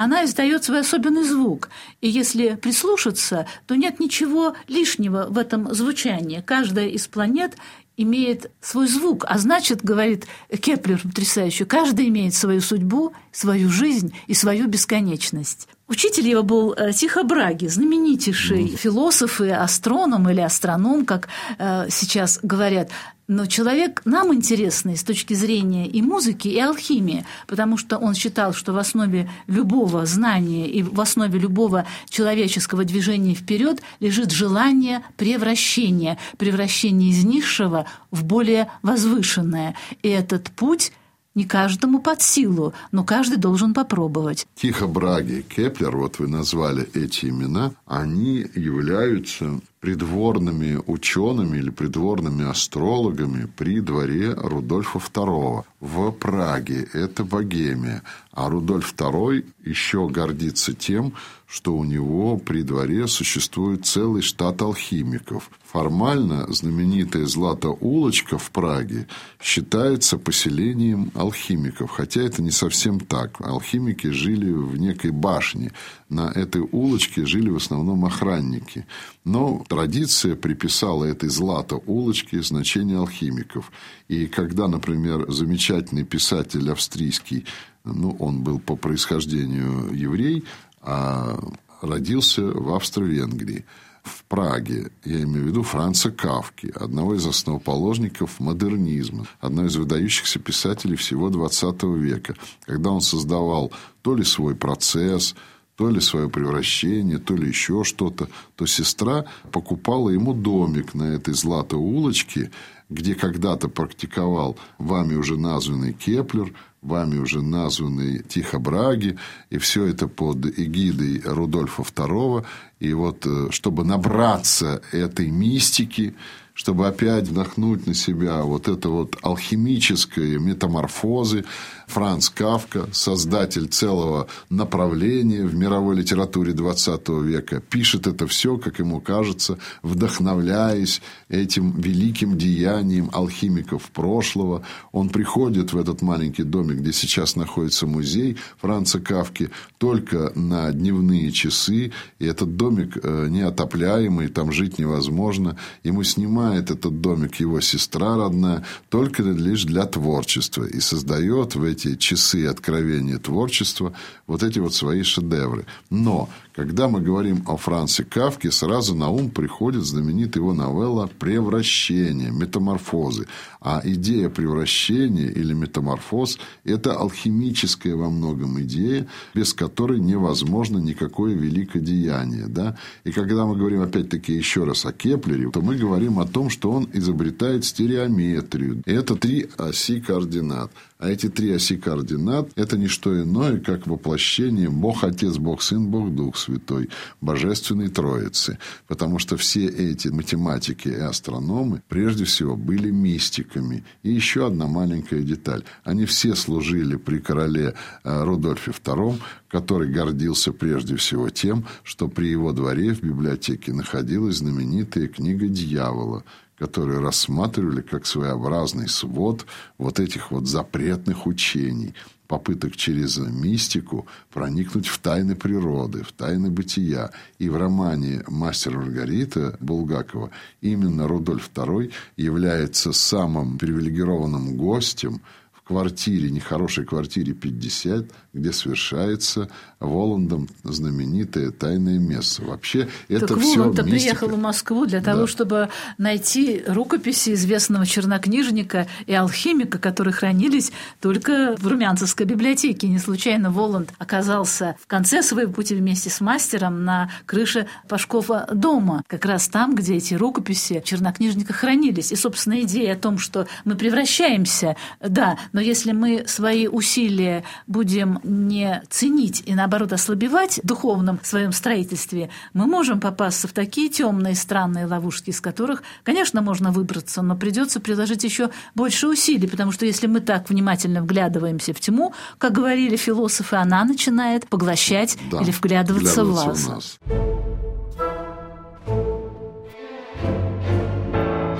она 0.00 0.24
издает 0.24 0.64
свой 0.64 0.80
особенный 0.80 1.24
звук. 1.24 1.68
И 2.00 2.08
если 2.08 2.54
прислушаться, 2.54 3.46
то 3.66 3.74
нет 3.74 4.00
ничего 4.00 4.56
лишнего 4.66 5.26
в 5.28 5.36
этом 5.36 5.74
звучании. 5.74 6.42
Каждая 6.44 6.88
из 6.88 7.06
планет 7.06 7.56
имеет 8.02 8.50
свой 8.60 8.86
звук. 8.88 9.24
А 9.28 9.38
значит, 9.38 9.84
говорит 9.84 10.26
Кеплер 10.48 11.00
потрясающе, 11.02 11.64
каждый 11.64 12.08
имеет 12.08 12.34
свою 12.34 12.60
судьбу, 12.60 13.12
свою 13.32 13.68
жизнь 13.68 14.14
и 14.26 14.34
свою 14.34 14.66
бесконечность. 14.66 15.68
Учитель 15.90 16.28
его 16.28 16.44
был 16.44 16.72
э, 16.72 16.92
Тихо 16.92 17.24
Браги, 17.24 17.66
знаменитейший 17.66 18.66
мм. 18.66 18.76
философ 18.76 19.40
и 19.40 19.48
астроном 19.48 20.30
или 20.30 20.40
астроном, 20.40 21.04
как 21.04 21.28
э, 21.58 21.88
сейчас 21.90 22.38
говорят. 22.44 22.90
Но 23.26 23.46
человек 23.46 24.00
нам 24.04 24.32
интересный 24.32 24.96
с 24.96 25.02
точки 25.02 25.34
зрения 25.34 25.88
и 25.88 26.00
музыки, 26.00 26.46
и 26.46 26.60
алхимии, 26.60 27.26
потому 27.48 27.76
что 27.76 27.98
он 27.98 28.14
считал, 28.14 28.52
что 28.52 28.72
в 28.72 28.78
основе 28.78 29.28
любого 29.48 30.06
знания 30.06 30.68
и 30.68 30.84
в 30.84 31.00
основе 31.00 31.40
любого 31.40 31.86
человеческого 32.08 32.84
движения 32.84 33.34
вперед 33.34 33.82
лежит 33.98 34.30
желание 34.30 35.02
превращения, 35.16 36.18
превращения 36.38 37.10
из 37.10 37.24
низшего 37.24 37.86
в 38.12 38.22
более 38.22 38.70
возвышенное. 38.82 39.74
И 40.02 40.08
этот 40.08 40.50
путь 40.50 40.92
не 41.34 41.44
каждому 41.44 42.00
под 42.00 42.22
силу, 42.22 42.72
но 42.92 43.04
каждый 43.04 43.36
должен 43.36 43.74
попробовать. 43.74 44.46
Тихо 44.54 44.86
Браги, 44.86 45.44
Кеплер, 45.48 45.96
вот 45.96 46.18
вы 46.18 46.28
назвали 46.28 46.88
эти 46.94 47.26
имена, 47.26 47.72
они 47.86 48.46
являются 48.54 49.60
придворными 49.80 50.80
учеными 50.86 51.58
или 51.58 51.70
придворными 51.70 52.48
астрологами 52.48 53.48
при 53.56 53.80
дворе 53.80 54.32
Рудольфа 54.34 54.98
II 54.98 55.64
в 55.80 56.10
Праге. 56.12 56.86
Это 56.92 57.24
Богемия. 57.24 58.02
А 58.32 58.48
Рудольф 58.48 58.94
II 58.94 59.44
еще 59.64 60.08
гордится 60.08 60.72
тем, 60.72 61.14
что 61.46 61.74
у 61.74 61.84
него 61.84 62.36
при 62.38 62.62
дворе 62.62 63.08
существует 63.08 63.84
целый 63.84 64.22
штат 64.22 64.62
алхимиков. 64.62 65.50
Формально 65.64 66.46
знаменитая 66.52 67.26
Злата-улочка 67.26 68.38
в 68.38 68.50
Праге 68.52 69.08
считается 69.42 70.16
поселением 70.16 71.10
алхимиков, 71.14 71.90
хотя 71.90 72.22
это 72.22 72.40
не 72.40 72.52
совсем 72.52 73.00
так. 73.00 73.40
Алхимики 73.40 74.08
жили 74.08 74.50
в 74.52 74.76
некой 74.76 75.10
башне. 75.10 75.72
На 76.08 76.30
этой 76.30 76.60
улочке 76.60 77.26
жили 77.26 77.50
в 77.50 77.56
основном 77.56 78.04
охранники. 78.04 78.86
Но 79.24 79.64
традиция 79.68 80.36
приписала 80.36 81.04
этой 81.04 81.28
Злато-улочке 81.28 82.42
значение 82.42 82.98
алхимиков. 82.98 83.72
И 84.08 84.26
когда, 84.26 84.68
например, 84.68 85.30
замечательный 85.30 85.69
писатель 86.04 86.70
австрийский, 86.70 87.46
ну, 87.84 88.16
он 88.18 88.42
был 88.42 88.58
по 88.58 88.76
происхождению 88.76 89.92
еврей, 89.92 90.44
а 90.82 91.38
родился 91.82 92.42
в 92.42 92.74
Австро-Венгрии, 92.74 93.64
в 94.02 94.24
Праге, 94.24 94.90
я 95.04 95.22
имею 95.22 95.44
в 95.44 95.48
виду 95.48 95.62
Франца 95.62 96.10
Кавки, 96.10 96.72
одного 96.74 97.14
из 97.14 97.26
основоположников 97.26 98.40
модернизма, 98.40 99.26
одного 99.40 99.68
из 99.68 99.76
выдающихся 99.76 100.38
писателей 100.38 100.96
всего 100.96 101.28
XX 101.28 101.98
века, 101.98 102.34
когда 102.64 102.90
он 102.90 103.02
создавал 103.02 103.72
то 104.02 104.14
ли 104.14 104.24
свой 104.24 104.54
процесс, 104.56 105.34
то 105.76 105.88
ли 105.90 106.00
свое 106.00 106.28
превращение, 106.28 107.18
то 107.18 107.34
ли 107.34 107.48
еще 107.48 107.84
что-то, 107.84 108.28
то 108.56 108.66
сестра 108.66 109.26
покупала 109.52 110.10
ему 110.10 110.32
домик 110.34 110.94
на 110.94 111.04
этой 111.14 111.34
златой 111.34 111.78
улочке, 111.78 112.50
где 112.90 113.14
когда-то 113.14 113.68
практиковал 113.68 114.58
вами 114.78 115.14
уже 115.14 115.38
названный 115.38 115.92
Кеплер, 115.92 116.52
вами 116.82 117.18
уже 117.18 117.40
названный 117.40 118.22
Тихо 118.22 118.58
Браги, 118.58 119.16
и 119.48 119.58
все 119.58 119.86
это 119.86 120.08
под 120.08 120.46
эгидой 120.58 121.22
Рудольфа 121.24 121.82
II. 121.82 122.44
И 122.80 122.92
вот, 122.92 123.24
э, 123.26 123.48
чтобы 123.50 123.84
набраться 123.84 124.82
этой 124.92 125.30
мистики, 125.30 126.14
чтобы 126.60 126.86
опять 126.86 127.26
вдохнуть 127.26 127.86
на 127.86 127.94
себя 127.94 128.42
вот 128.42 128.68
это 128.68 128.90
вот 128.90 129.16
алхимическое 129.22 130.38
метаморфозы. 130.38 131.46
Франц 131.86 132.28
Кафка, 132.28 132.86
создатель 132.92 133.66
целого 133.66 134.28
направления 134.50 135.44
в 135.44 135.54
мировой 135.54 135.96
литературе 135.96 136.52
XX 136.52 137.24
века, 137.24 137.60
пишет 137.60 138.06
это 138.06 138.26
все, 138.26 138.58
как 138.58 138.78
ему 138.78 139.00
кажется, 139.00 139.58
вдохновляясь 139.82 141.00
этим 141.30 141.80
великим 141.80 142.36
деянием 142.36 143.08
алхимиков 143.10 143.90
прошлого. 143.90 144.62
Он 144.92 145.08
приходит 145.08 145.72
в 145.72 145.78
этот 145.78 146.02
маленький 146.02 146.44
домик, 146.44 146.76
где 146.76 146.92
сейчас 146.92 147.36
находится 147.36 147.86
музей 147.86 148.36
Франца 148.58 149.00
Кавки, 149.00 149.50
только 149.78 150.30
на 150.34 150.70
дневные 150.72 151.32
часы, 151.32 151.90
и 152.18 152.26
этот 152.26 152.56
домик 152.56 152.98
э, 153.02 153.28
неотопляемый, 153.30 154.28
там 154.28 154.52
жить 154.52 154.78
невозможно. 154.78 155.56
Ему 155.82 156.04
снимают 156.04 156.49
снимает 156.50 156.70
этот 156.70 157.00
домик 157.00 157.36
его 157.36 157.60
сестра 157.60 158.16
родная 158.16 158.64
только 158.88 159.22
лишь 159.22 159.64
для 159.64 159.86
творчества 159.86 160.64
и 160.64 160.80
создает 160.80 161.54
в 161.54 161.62
эти 161.62 161.96
часы 161.96 162.46
откровения 162.46 163.18
творчества 163.18 163.92
вот 164.26 164.42
эти 164.42 164.58
вот 164.58 164.74
свои 164.74 165.02
шедевры. 165.02 165.66
Но 165.90 166.28
когда 166.54 166.88
мы 166.88 167.00
говорим 167.00 167.44
о 167.46 167.56
Франце 167.56 168.04
Кафке, 168.04 168.50
сразу 168.50 168.94
на 168.94 169.08
ум 169.08 169.30
приходит 169.30 169.84
знаменитая 169.84 170.42
его 170.42 170.52
новелла 170.52 171.08
«Превращение», 171.18 172.30
«Метаморфозы». 172.30 173.26
А 173.60 173.82
идея 173.84 174.30
превращения 174.30 175.28
или 175.28 175.52
метаморфоз– 175.52 176.38
это 176.64 176.94
алхимическая 176.94 177.94
во 177.94 178.08
многом 178.08 178.60
идея, 178.62 179.06
без 179.34 179.52
которой 179.52 180.00
невозможно 180.00 180.78
никакое 180.78 181.34
великодеяние. 181.34 182.46
Да? 182.46 182.76
И 183.04 183.12
когда 183.12 183.44
мы 183.44 183.56
говорим, 183.56 183.82
опять-таки, 183.82 184.32
еще 184.32 184.64
раз 184.64 184.86
о 184.86 184.92
Кеплере, 184.92 185.50
то 185.50 185.60
мы 185.60 185.76
говорим 185.76 186.18
о 186.18 186.26
том, 186.26 186.39
что 186.48 186.70
он 186.70 186.88
изобретает 186.92 187.64
стереометрию. 187.64 188.82
Это 188.86 189.16
три 189.16 189.48
оси 189.58 190.00
координат. 190.00 190.70
А 190.98 191.08
эти 191.08 191.28
три 191.28 191.52
оси 191.52 191.76
координат– 191.76 192.50
это 192.56 192.76
не 192.76 192.86
что 192.86 193.20
иное, 193.20 193.58
как 193.58 193.86
воплощение 193.86 194.68
Бог 194.70 195.02
Отец, 195.02 195.38
Бог 195.38 195.62
Сын, 195.62 195.86
Бог 195.88 196.14
Дух 196.14 196.36
Святой, 196.36 196.88
Божественной 197.20 197.88
Троицы. 197.88 198.58
Потому 198.86 199.18
что 199.18 199.36
все 199.36 199.66
эти 199.66 200.08
математики 200.08 200.88
и 200.88 200.94
астрономы 200.94 201.82
прежде 201.88 202.24
всего 202.24 202.56
были 202.56 202.90
мистиками. 202.90 203.84
И 204.02 204.12
еще 204.12 204.46
одна 204.46 204.66
маленькая 204.66 205.22
деталь. 205.22 205.64
Они 205.84 206.04
все 206.06 206.34
служили 206.34 206.96
при 206.96 207.18
короле 207.18 207.74
э, 208.04 208.24
Рудольфе 208.24 208.70
II, 208.70 209.18
который 209.50 209.90
гордился 209.90 210.52
прежде 210.52 210.96
всего 210.96 211.28
тем, 211.28 211.66
что 211.82 212.08
при 212.08 212.28
его 212.28 212.52
дворе 212.52 212.94
в 212.94 213.02
библиотеке 213.02 213.72
находилась 213.72 214.36
знаменитая 214.36 215.08
книга 215.08 215.48
дьявола, 215.48 216.24
которые 216.56 217.00
рассматривали 217.00 217.80
как 217.80 218.06
своеобразный 218.06 218.88
свод 218.88 219.46
вот 219.76 219.98
этих 219.98 220.30
вот 220.30 220.46
запретных 220.46 221.26
учений, 221.26 221.94
попыток 222.28 222.76
через 222.76 223.18
мистику 223.18 224.06
проникнуть 224.32 224.86
в 224.86 224.98
тайны 224.98 225.34
природы, 225.34 226.04
в 226.04 226.12
тайны 226.12 226.48
бытия. 226.48 227.10
И 227.38 227.48
в 227.48 227.56
романе 227.56 228.22
«Мастер 228.28 228.76
Маргарита» 228.76 229.56
Булгакова 229.58 230.30
именно 230.60 231.08
Рудольф 231.08 231.50
II 231.52 231.90
является 232.16 232.92
самым 232.92 233.58
привилегированным 233.58 234.56
гостем– 234.56 235.22
квартире, 235.70 236.30
нехорошей 236.30 236.84
квартире 236.84 237.32
50, 237.32 238.06
где 238.32 238.52
совершается 238.52 239.48
Воландом 239.78 240.48
знаменитое 240.64 241.52
тайное 241.52 242.00
место. 242.00 242.42
Вообще 242.44 242.88
это 243.08 243.28
так 243.28 243.38
все 243.38 243.58
Воланд 243.58 243.80
приехал 243.84 244.28
в 244.30 244.36
Москву 244.38 244.84
для 244.86 245.00
того, 245.00 245.20
да. 245.20 245.26
чтобы 245.28 245.68
найти 245.96 246.64
рукописи 246.66 247.34
известного 247.34 247.86
чернокнижника 247.86 248.88
и 249.06 249.14
алхимика, 249.14 249.78
которые 249.78 250.12
хранились 250.12 250.72
только 251.00 251.54
в 251.56 251.68
Румянцевской 251.68 252.26
библиотеке. 252.26 252.88
Не 252.88 252.98
случайно 252.98 253.52
Воланд 253.52 253.92
оказался 253.98 254.74
в 254.82 254.88
конце 254.88 255.22
своего 255.22 255.52
пути 255.52 255.76
вместе 255.76 256.10
с 256.10 256.20
мастером 256.20 256.84
на 256.84 257.12
крыше 257.26 257.68
Пашкова 257.88 258.48
дома, 258.52 259.04
как 259.06 259.24
раз 259.24 259.46
там, 259.46 259.76
где 259.76 259.94
эти 259.94 260.14
рукописи 260.14 260.82
чернокнижника 260.84 261.52
хранились. 261.52 262.10
И, 262.10 262.16
собственно, 262.16 262.60
идея 262.62 262.94
о 262.94 262.96
том, 262.96 263.18
что 263.18 263.46
мы 263.64 263.76
превращаемся, 263.76 264.74
да, 265.00 265.38
но 265.52 265.59
если 265.60 265.92
мы 265.92 266.24
свои 266.26 266.66
усилия 266.66 267.44
будем 267.66 268.20
не 268.22 268.82
ценить 268.88 269.42
и, 269.46 269.54
наоборот, 269.54 269.92
ослабевать 269.92 270.60
в 270.62 270.66
духовном 270.66 271.20
своем 271.22 271.52
строительстве, 271.52 272.30
мы 272.52 272.66
можем 272.66 273.00
попасться 273.00 273.48
в 273.48 273.52
такие 273.52 273.88
темные, 273.88 274.34
странные 274.34 274.86
ловушки, 274.86 275.30
из 275.30 275.40
которых, 275.40 275.82
конечно, 276.02 276.42
можно 276.42 276.72
выбраться, 276.72 277.22
но 277.22 277.36
придется 277.36 277.80
приложить 277.80 278.24
еще 278.24 278.50
больше 278.74 279.08
усилий, 279.08 279.48
потому 279.48 279.72
что 279.72 279.86
если 279.86 280.06
мы 280.06 280.20
так 280.20 280.50
внимательно 280.50 281.02
вглядываемся 281.02 281.74
в 281.74 281.80
тьму, 281.80 282.14
как 282.38 282.52
говорили 282.52 282.96
философы, 282.96 283.56
она 283.56 283.84
начинает 283.84 284.48
поглощать 284.48 285.18
да, 285.30 285.40
или 285.40 285.50
вглядываться, 285.50 286.24
вглядываться 286.24 286.24
в 286.24 286.46
вас. 286.46 286.64
В 286.64 286.68
нас. 286.68 286.98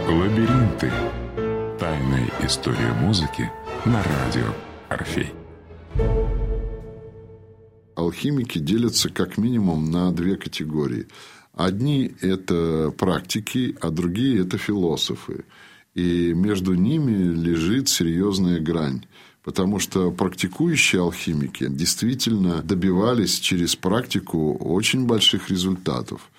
Лабиринты. 0.08 0.90
Тайная 1.78 2.28
история 2.44 2.92
музыки– 3.00 3.50
на 3.86 4.02
радио 4.02 4.54
«Орфей». 4.88 5.32
Алхимики 7.94 8.58
делятся 8.58 9.08
как 9.08 9.38
минимум 9.38 9.90
на 9.90 10.12
две 10.12 10.36
категории. 10.36 11.06
Одни– 11.54 12.14
это 12.20 12.92
практики, 12.96 13.76
а 13.80 13.90
другие– 13.90 14.40
это 14.42 14.58
философы. 14.58 15.44
И 15.94 16.32
между 16.34 16.74
ними 16.74 17.32
лежит 17.34 17.88
серьезная 17.88 18.60
грань. 18.60 19.06
Потому 19.42 19.78
что 19.78 20.10
практикующие 20.10 21.00
алхимики 21.00 21.66
действительно 21.66 22.62
добивались 22.62 23.38
через 23.40 23.76
практику 23.76 24.56
очень 24.56 25.06
больших 25.06 25.48
результатов. 25.48 26.30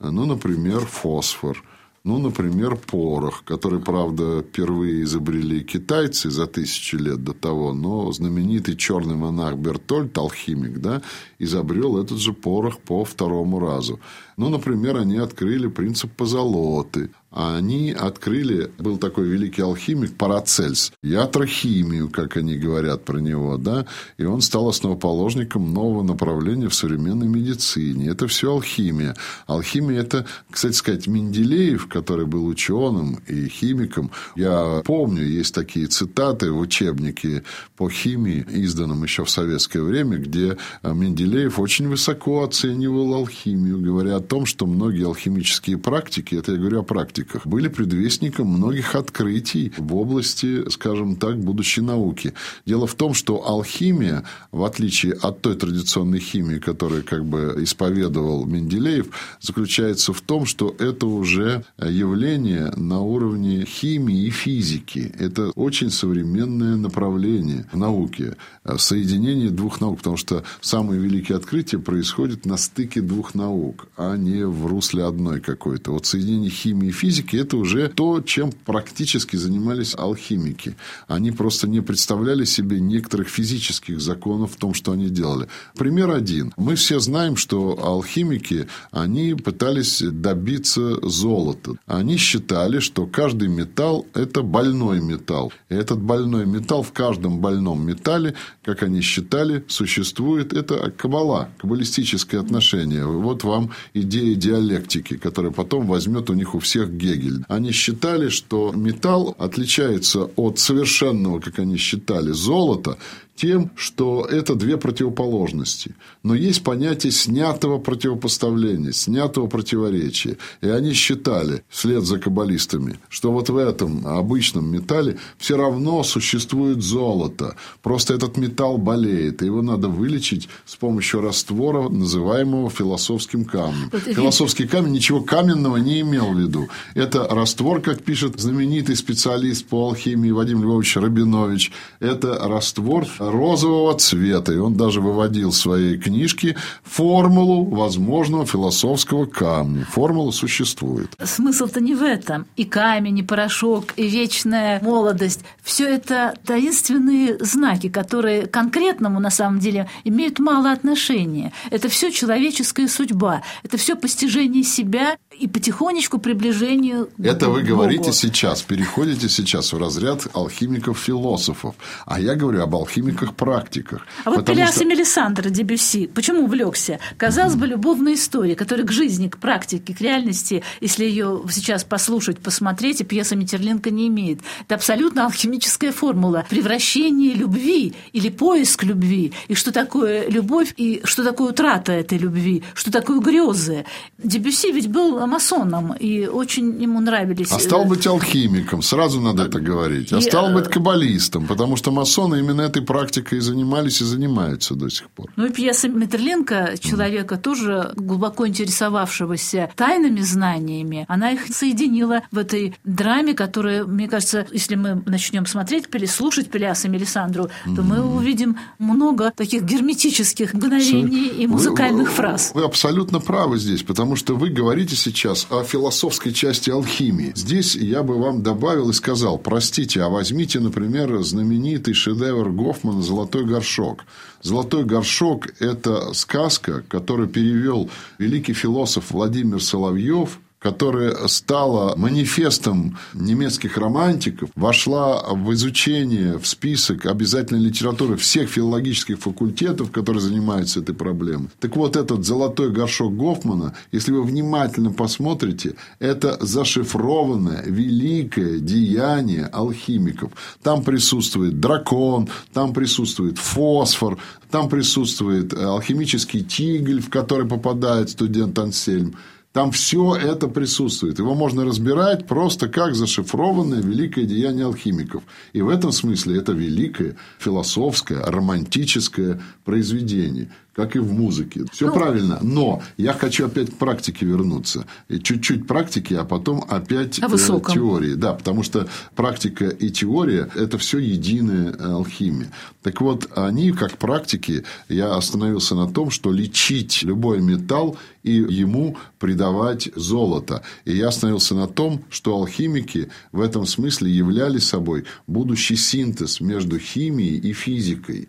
Ну, 0.00 0.24
например, 0.24 0.80
фосфор– 0.80 1.62
ну, 2.06 2.18
например, 2.18 2.76
порох, 2.76 3.42
который, 3.44 3.80
правда, 3.80 4.40
впервые 4.40 5.02
изобрели 5.02 5.64
китайцы 5.64 6.30
за 6.30 6.46
тысячи 6.46 6.94
лет 6.94 7.24
до 7.24 7.32
того, 7.32 7.74
но 7.74 8.12
знаменитый 8.12 8.76
черный 8.76 9.16
монах 9.16 9.56
Бертольд, 9.56 10.16
алхимик, 10.16 10.78
да, 10.78 11.02
изобрел 11.40 11.98
этот 11.98 12.18
же 12.18 12.32
порох 12.32 12.78
по 12.78 13.04
второму 13.04 13.58
разу. 13.58 13.98
Ну, 14.36 14.48
например, 14.50 14.96
они 14.96 15.16
открыли 15.16 15.68
принцип 15.68 16.12
позолоты. 16.12 17.10
Они 17.36 17.92
открыли, 17.92 18.70
был 18.78 18.96
такой 18.96 19.28
великий 19.28 19.60
алхимик 19.60 20.16
Парацельс, 20.16 20.90
ятрохимию, 21.02 22.08
как 22.08 22.38
они 22.38 22.56
говорят 22.56 23.04
про 23.04 23.18
него, 23.18 23.58
да, 23.58 23.84
и 24.16 24.24
он 24.24 24.40
стал 24.40 24.68
основоположником 24.68 25.74
нового 25.74 26.02
направления 26.02 26.70
в 26.70 26.74
современной 26.74 27.28
медицине. 27.28 28.08
Это 28.08 28.26
все 28.26 28.52
алхимия. 28.52 29.16
Алхимия– 29.46 30.00
это, 30.02 30.24
кстати 30.50 30.74
сказать, 30.74 31.08
Менделеев, 31.08 31.88
который 31.88 32.24
был 32.24 32.46
ученым 32.46 33.18
и 33.26 33.48
химиком. 33.48 34.10
Я 34.34 34.80
помню, 34.86 35.22
есть 35.22 35.54
такие 35.54 35.88
цитаты 35.88 36.50
в 36.50 36.58
учебнике 36.58 37.42
по 37.76 37.90
химии, 37.90 38.46
изданном 38.48 39.02
еще 39.02 39.26
в 39.26 39.30
советское 39.30 39.82
время, 39.82 40.16
где 40.16 40.56
Менделеев 40.82 41.58
очень 41.58 41.88
высоко 41.88 42.44
оценивал 42.44 43.12
алхимию, 43.12 43.78
говоря 43.78 44.16
о 44.16 44.20
том, 44.26 44.46
что 44.46 44.66
многие 44.66 45.06
алхимические 45.06 45.78
практики, 45.78 46.34
это 46.34 46.52
я 46.52 46.58
говорю 46.58 46.80
о 46.80 46.82
практике, 46.82 47.26
источниках, 47.26 47.46
были 47.46 47.68
предвестником 47.68 48.48
многих 48.48 48.94
открытий 48.94 49.72
в 49.78 49.94
области, 49.94 50.68
скажем 50.70 51.16
так, 51.16 51.38
будущей 51.38 51.82
науки. 51.82 52.32
Дело 52.66 52.86
в 52.86 52.94
том, 52.94 53.14
что 53.14 53.46
алхимия, 53.46 54.24
в 54.52 54.64
отличие 54.64 55.12
от 55.12 55.40
той 55.40 55.54
традиционной 55.54 56.20
химии, 56.20 56.58
которую 56.58 57.04
как 57.04 57.24
бы 57.24 57.56
исповедовал 57.58 58.46
Менделеев, 58.46 59.06
заключается 59.40 60.12
в 60.12 60.20
том, 60.20 60.46
что 60.46 60.74
это 60.78 61.06
уже 61.06 61.64
явление 61.78 62.72
на 62.76 63.00
уровне 63.00 63.64
химии 63.64 64.26
и 64.26 64.30
физики. 64.30 65.12
Это 65.18 65.50
очень 65.56 65.90
современное 65.90 66.76
направление 66.76 67.66
в 67.72 67.76
науке, 67.76 68.36
соединение 68.76 69.50
двух 69.50 69.80
наук, 69.80 69.98
потому 69.98 70.16
что 70.16 70.42
самые 70.60 71.00
великие 71.00 71.36
открытия 71.36 71.78
происходят 71.78 72.46
на 72.46 72.56
стыке 72.56 73.00
двух 73.00 73.34
наук, 73.34 73.86
а 73.96 74.15
не 74.16 74.44
в 74.46 74.66
русле 74.66 75.04
одной 75.04 75.40
какой-то. 75.40 75.92
Вот 75.92 76.06
соединение 76.06 76.50
химии 76.50 76.88
и 76.88 76.92
физики– 76.92 77.36
это 77.36 77.56
уже 77.56 77.88
то, 77.88 78.20
чем 78.20 78.52
практически 78.64 79.36
занимались 79.36 79.94
алхимики. 79.96 80.76
Они 81.08 81.30
просто 81.30 81.68
не 81.68 81.80
представляли 81.80 82.44
себе 82.44 82.80
некоторых 82.80 83.28
физических 83.28 84.00
законов 84.00 84.52
в 84.52 84.56
том, 84.56 84.74
что 84.74 84.92
они 84.92 85.08
делали. 85.08 85.48
Пример 85.76 86.10
один. 86.10 86.52
Мы 86.56 86.74
все 86.74 86.98
знаем, 86.98 87.36
что 87.36 87.78
алхимики, 87.82 88.66
они 88.90 89.34
пытались 89.34 90.02
добиться 90.02 90.98
золота. 91.08 91.72
Они 91.86 92.16
считали, 92.16 92.80
что 92.80 93.06
каждый 93.06 93.48
металл– 93.48 94.06
это 94.14 94.42
больной 94.42 95.00
металл. 95.00 95.52
И 95.68 95.74
этот 95.74 96.00
больной 96.00 96.46
металл 96.46 96.82
в 96.82 96.92
каждом 96.92 97.38
больном 97.40 97.86
металле, 97.86 98.34
как 98.64 98.82
они 98.82 99.00
считали, 99.00 99.64
существует. 99.68 100.52
Это 100.52 100.90
кабала, 100.90 101.48
каббалистическое 101.58 102.40
отношение. 102.40 103.04
Вот 103.06 103.44
вам 103.44 103.70
идея 104.06 104.34
диалектики, 104.34 105.16
которая 105.16 105.52
потом 105.52 105.86
возьмет 105.86 106.30
у 106.30 106.34
них 106.34 106.54
у 106.54 106.58
всех 106.58 106.90
Гегель. 106.90 107.44
Они 107.48 107.72
считали, 107.72 108.28
что 108.28 108.72
металл 108.72 109.34
отличается 109.38 110.30
от 110.36 110.58
совершенного, 110.58 111.40
как 111.40 111.58
они 111.58 111.76
считали, 111.76 112.32
золота 112.32 112.96
тем, 113.36 113.70
что 113.76 114.24
это 114.24 114.54
две 114.54 114.76
противоположности. 114.76 115.94
Но 116.22 116.34
есть 116.34 116.64
понятие 116.64 117.12
снятого 117.12 117.78
противопоставления, 117.78 118.92
снятого 118.92 119.46
противоречия. 119.46 120.38
И 120.62 120.68
они 120.68 120.92
считали, 120.92 121.62
вслед 121.68 122.04
за 122.04 122.18
каббалистами, 122.18 122.98
что 123.08 123.32
вот 123.32 123.50
в 123.50 123.56
этом 123.56 124.06
обычном 124.06 124.70
металле 124.70 125.18
все 125.38 125.56
равно 125.56 126.02
существует 126.02 126.82
золото. 126.82 127.56
Просто 127.82 128.14
этот 128.14 128.36
металл 128.36 128.78
болеет, 128.78 129.42
и 129.42 129.46
его 129.46 129.62
надо 129.62 129.88
вылечить 129.88 130.48
с 130.64 130.76
помощью 130.76 131.20
раствора, 131.20 131.88
называемого 131.88 132.70
философским 132.70 133.44
камнем. 133.44 133.90
Философский 133.90 134.66
камень 134.66 134.92
ничего 134.92 135.20
каменного 135.20 135.76
не 135.76 136.00
имел 136.00 136.32
в 136.32 136.38
виду. 136.38 136.68
Это 136.94 137.26
раствор, 137.28 137.80
как 137.80 138.02
пишет 138.02 138.40
знаменитый 138.40 138.96
специалист 138.96 139.66
по 139.66 139.88
алхимии 139.88 140.30
Вадим 140.30 140.62
Львович 140.62 140.96
Рабинович. 140.96 141.72
Это 142.00 142.38
раствор 142.48 143.06
розового 143.30 143.94
цвета. 143.94 144.52
И 144.52 144.56
он 144.58 144.76
даже 144.76 145.00
выводил 145.00 145.50
в 145.50 145.56
своей 145.56 145.98
книжке 145.98 146.56
формулу 146.82 147.64
возможного 147.64 148.46
философского 148.46 149.26
камня. 149.26 149.86
Формула 149.90 150.30
существует. 150.30 151.10
Смысл-то 151.22 151.80
не 151.80 151.94
в 151.94 152.02
этом. 152.02 152.46
И 152.56 152.64
камень, 152.64 153.18
и 153.18 153.22
порошок, 153.22 153.94
и 153.96 154.08
вечная 154.08 154.80
молодость. 154.82 155.40
Все 155.62 155.88
это 155.88 156.34
таинственные 156.44 157.38
знаки, 157.40 157.88
которые 157.88 158.46
конкретному 158.46 159.20
на 159.20 159.30
самом 159.30 159.58
деле 159.58 159.88
имеют 160.04 160.38
мало 160.38 160.72
отношения. 160.72 161.52
Это 161.70 161.88
все 161.88 162.10
человеческая 162.10 162.88
судьба. 162.88 163.42
Это 163.62 163.76
все 163.76 163.96
постижение 163.96 164.62
себя 164.62 165.16
и 165.38 165.46
потихонечку 165.48 166.18
приближение 166.18 167.06
Это 167.22 167.48
вы 167.48 167.62
к 167.62 167.66
говорите 167.66 168.04
Богу. 168.04 168.12
сейчас, 168.12 168.62
переходите 168.62 169.28
сейчас 169.28 169.72
в 169.72 169.78
разряд 169.78 170.26
алхимиков-философов. 170.34 171.74
А 172.06 172.20
я 172.20 172.34
говорю 172.34 172.62
об 172.62 172.74
алхимиках-практиках. 172.74 174.06
А 174.24 174.30
вот 174.30 174.46
Пелиас 174.46 174.74
что- 174.76 174.84
и 174.84 174.86
Мелисандр 174.86 175.50
Дебюсси, 175.50 176.06
почему 176.06 176.44
увлекся? 176.44 176.98
Казалось 177.16 177.54
бы, 177.54 177.66
любовная 177.66 178.14
история, 178.14 178.54
которая 178.54 178.86
к 178.86 178.92
жизни, 178.92 179.28
к 179.28 179.38
практике, 179.38 179.94
к 179.94 180.00
реальности, 180.00 180.62
если 180.80 181.04
ее 181.04 181.42
сейчас 181.50 181.84
послушать, 181.84 182.38
посмотреть, 182.38 183.00
и 183.00 183.04
пьеса 183.04 183.36
Метерлинка 183.36 183.90
не 183.90 184.08
имеет. 184.08 184.40
Это 184.66 184.74
абсолютно 184.76 185.24
алхимическая 185.26 185.92
формула 185.92 186.46
превращение 186.48 187.34
любви 187.34 187.94
или 188.12 188.28
поиск 188.28 188.84
любви, 188.84 189.32
и 189.48 189.54
что 189.54 189.72
такое 189.72 190.28
любовь, 190.28 190.72
и 190.76 191.00
что 191.04 191.24
такое 191.24 191.50
утрата 191.50 191.92
этой 191.92 192.18
любви, 192.18 192.62
что 192.74 192.90
такое 192.90 193.20
грезы. 193.20 193.84
Дебюсси 194.18 194.72
ведь 194.72 194.88
был 194.88 195.18
масоном, 195.26 195.92
и 195.92 196.26
очень 196.26 196.82
ему 196.82 197.00
нравились... 197.00 197.52
А 197.52 197.58
стал 197.58 197.84
э, 197.84 197.88
быть 197.88 198.06
алхимиком, 198.06 198.82
сразу 198.82 199.20
надо 199.20 199.44
это 199.44 199.60
говорить. 199.60 200.12
А 200.12 200.18
И, 200.18 200.20
стал 200.20 200.50
э, 200.50 200.54
быть 200.54 200.68
каббалистом, 200.68 201.46
потому 201.46 201.76
что 201.76 201.90
масоны 201.90 202.40
именно 202.40 202.62
этой 202.62 202.82
практикой 202.82 203.38
и 203.38 203.40
занимались 203.40 204.00
и 204.00 204.04
занимаются 204.04 204.74
до 204.74 204.88
сих 204.90 205.10
пор. 205.10 205.30
Ну 205.36 205.46
и 205.46 205.50
пьеса 205.50 205.88
Метерленко, 205.88 206.74
человека 206.80 207.36
тоже 207.36 207.92
глубоко 207.96 208.46
интересовавшегося 208.46 209.70
тайными 209.74 210.20
знаниями, 210.20 211.04
она 211.08 211.32
их 211.32 211.46
соединила 211.48 212.22
в 212.30 212.38
этой 212.38 212.74
драме, 212.84 213.34
которая, 213.34 213.84
мне 213.84 214.08
кажется, 214.08 214.46
если 214.52 214.76
мы 214.76 215.02
начнем 215.06 215.46
смотреть 215.46 215.86
или 215.92 216.06
слушать 216.06 216.50
Пелиаса 216.50 216.88
и 216.88 216.90
Мелисандру, 216.90 217.48
то 217.64 217.82
мы 217.82 218.02
увидим 218.02 218.58
много 218.78 219.32
таких 219.34 219.62
герметических 219.62 220.54
мгновений 220.54 221.28
и 221.28 221.46
музыкальных 221.46 222.08
Вы- 222.08 222.14
фраз. 222.14 222.52
Вы 222.54 222.64
абсолютно 222.64 223.20
правы 223.20 223.58
здесь, 223.58 223.82
потому 223.82 224.16
что 224.16 224.34
вы 224.36 224.50
говорите 224.50 224.94
сейчас 224.94 225.15
о 225.24 225.64
философской 225.64 226.32
части 226.32 226.68
алхимии. 226.68 227.32
Здесь 227.34 227.74
я 227.74 228.02
бы 228.02 228.18
вам 228.18 228.42
добавил 228.42 228.90
и 228.90 228.92
сказал, 228.92 229.38
простите, 229.38 230.02
а 230.02 230.08
возьмите, 230.08 230.60
например, 230.60 231.22
знаменитый 231.22 231.94
шедевр 231.94 232.50
Гофмана 232.50 233.02
«Золотой 233.02 233.46
горшок». 233.46 234.04
«Золотой 234.42 234.84
горшок»– 234.84 235.46
это 235.58 236.12
сказка, 236.12 236.84
которую 236.88 237.28
перевел 237.28 237.88
великий 238.18 238.52
философ 238.52 239.10
Владимир 239.10 239.62
Соловьев– 239.62 240.38
которая 240.58 241.28
стала 241.28 241.94
манифестом 241.96 242.98
немецких 243.14 243.76
романтиков, 243.76 244.50
вошла 244.54 245.22
в 245.32 245.52
изучение, 245.52 246.38
в 246.38 246.46
список 246.46 247.06
обязательной 247.06 247.60
литературы 247.60 248.16
всех 248.16 248.48
филологических 248.48 249.18
факультетов, 249.18 249.90
которые 249.90 250.20
занимаются 250.20 250.80
этой 250.80 250.94
проблемой. 250.94 251.48
Так 251.60 251.76
вот, 251.76 251.96
этот 251.96 252.24
золотой 252.24 252.72
горшок 252.72 253.14
Гофмана, 253.14 253.74
если 253.92 254.12
вы 254.12 254.22
внимательно 254.22 254.92
посмотрите, 254.92 255.74
это 255.98 256.38
зашифрованное 256.40 257.62
великое 257.64 258.58
деяние 258.58 259.46
алхимиков. 259.46 260.32
Там 260.62 260.82
присутствует 260.82 261.60
дракон, 261.60 262.28
там 262.52 262.72
присутствует 262.72 263.38
фосфор, 263.38 264.18
там 264.50 264.68
присутствует 264.68 265.52
э, 265.52 265.62
алхимический 265.62 266.42
тигль, 266.42 267.00
в 267.00 267.10
который 267.10 267.46
попадает 267.46 268.10
студент 268.10 268.58
Ансельм. 268.58 269.16
Там 269.56 269.70
все 269.70 270.14
это 270.14 270.48
присутствует. 270.48 271.18
Его 271.18 271.34
можно 271.34 271.64
разбирать 271.64 272.26
просто 272.26 272.68
как 272.68 272.94
зашифрованное 272.94 273.80
великое 273.80 274.26
деяние 274.26 274.66
алхимиков. 274.66 275.22
И 275.54 275.62
в 275.62 275.70
этом 275.70 275.92
смысле 275.92 276.36
это 276.36 276.52
великое 276.52 277.16
философское, 277.38 278.22
романтическое 278.22 279.40
произведение, 279.64 280.50
как 280.76 280.94
и 280.94 280.98
в 280.98 281.10
музыке. 281.10 281.64
Все 281.72 281.86
Ну, 281.86 281.94
правильно. 281.94 282.38
Но 282.42 282.82
я 282.98 283.14
хочу 283.14 283.46
опять 283.46 283.70
к 283.70 283.78
практике 283.78 284.26
вернуться. 284.26 284.86
И 285.08 285.18
Чуть-чуть 285.18 285.66
практики, 285.66 286.12
а 286.12 286.24
потом 286.24 286.62
опять 286.68 287.18
О 287.22 287.28
высоком. 287.28 287.74
теории. 287.74 288.12
Да, 288.12 288.34
потому 288.34 288.62
что 288.62 288.86
практика 289.14 289.64
и 289.68 289.88
теория– 289.90 290.50
это 290.54 290.76
все 290.76 290.98
единая 290.98 291.72
алхимия. 291.72 292.52
Так 292.82 293.00
вот, 293.00 293.26
они, 293.34 293.72
как 293.72 293.96
практики, 293.96 294.64
я 294.90 295.16
остановился 295.16 295.74
на 295.74 295.90
том, 295.90 296.10
что 296.10 296.30
лечить 296.30 297.02
любой 297.02 297.40
металл 297.40 297.96
и 298.22 298.32
ему 298.32 298.98
придавать 299.18 299.88
золото. 299.96 300.62
И 300.84 300.94
я 300.94 301.08
остановился 301.08 301.54
на 301.54 301.68
том, 301.68 302.04
что 302.10 302.36
алхимики 302.36 303.08
в 303.32 303.40
этом 303.40 303.64
смысле 303.64 304.10
являли 304.10 304.58
собой 304.58 305.04
будущий 305.26 305.76
синтез 305.76 306.40
между 306.40 306.78
химией 306.78 307.38
и 307.38 307.54
физикой. 307.54 308.28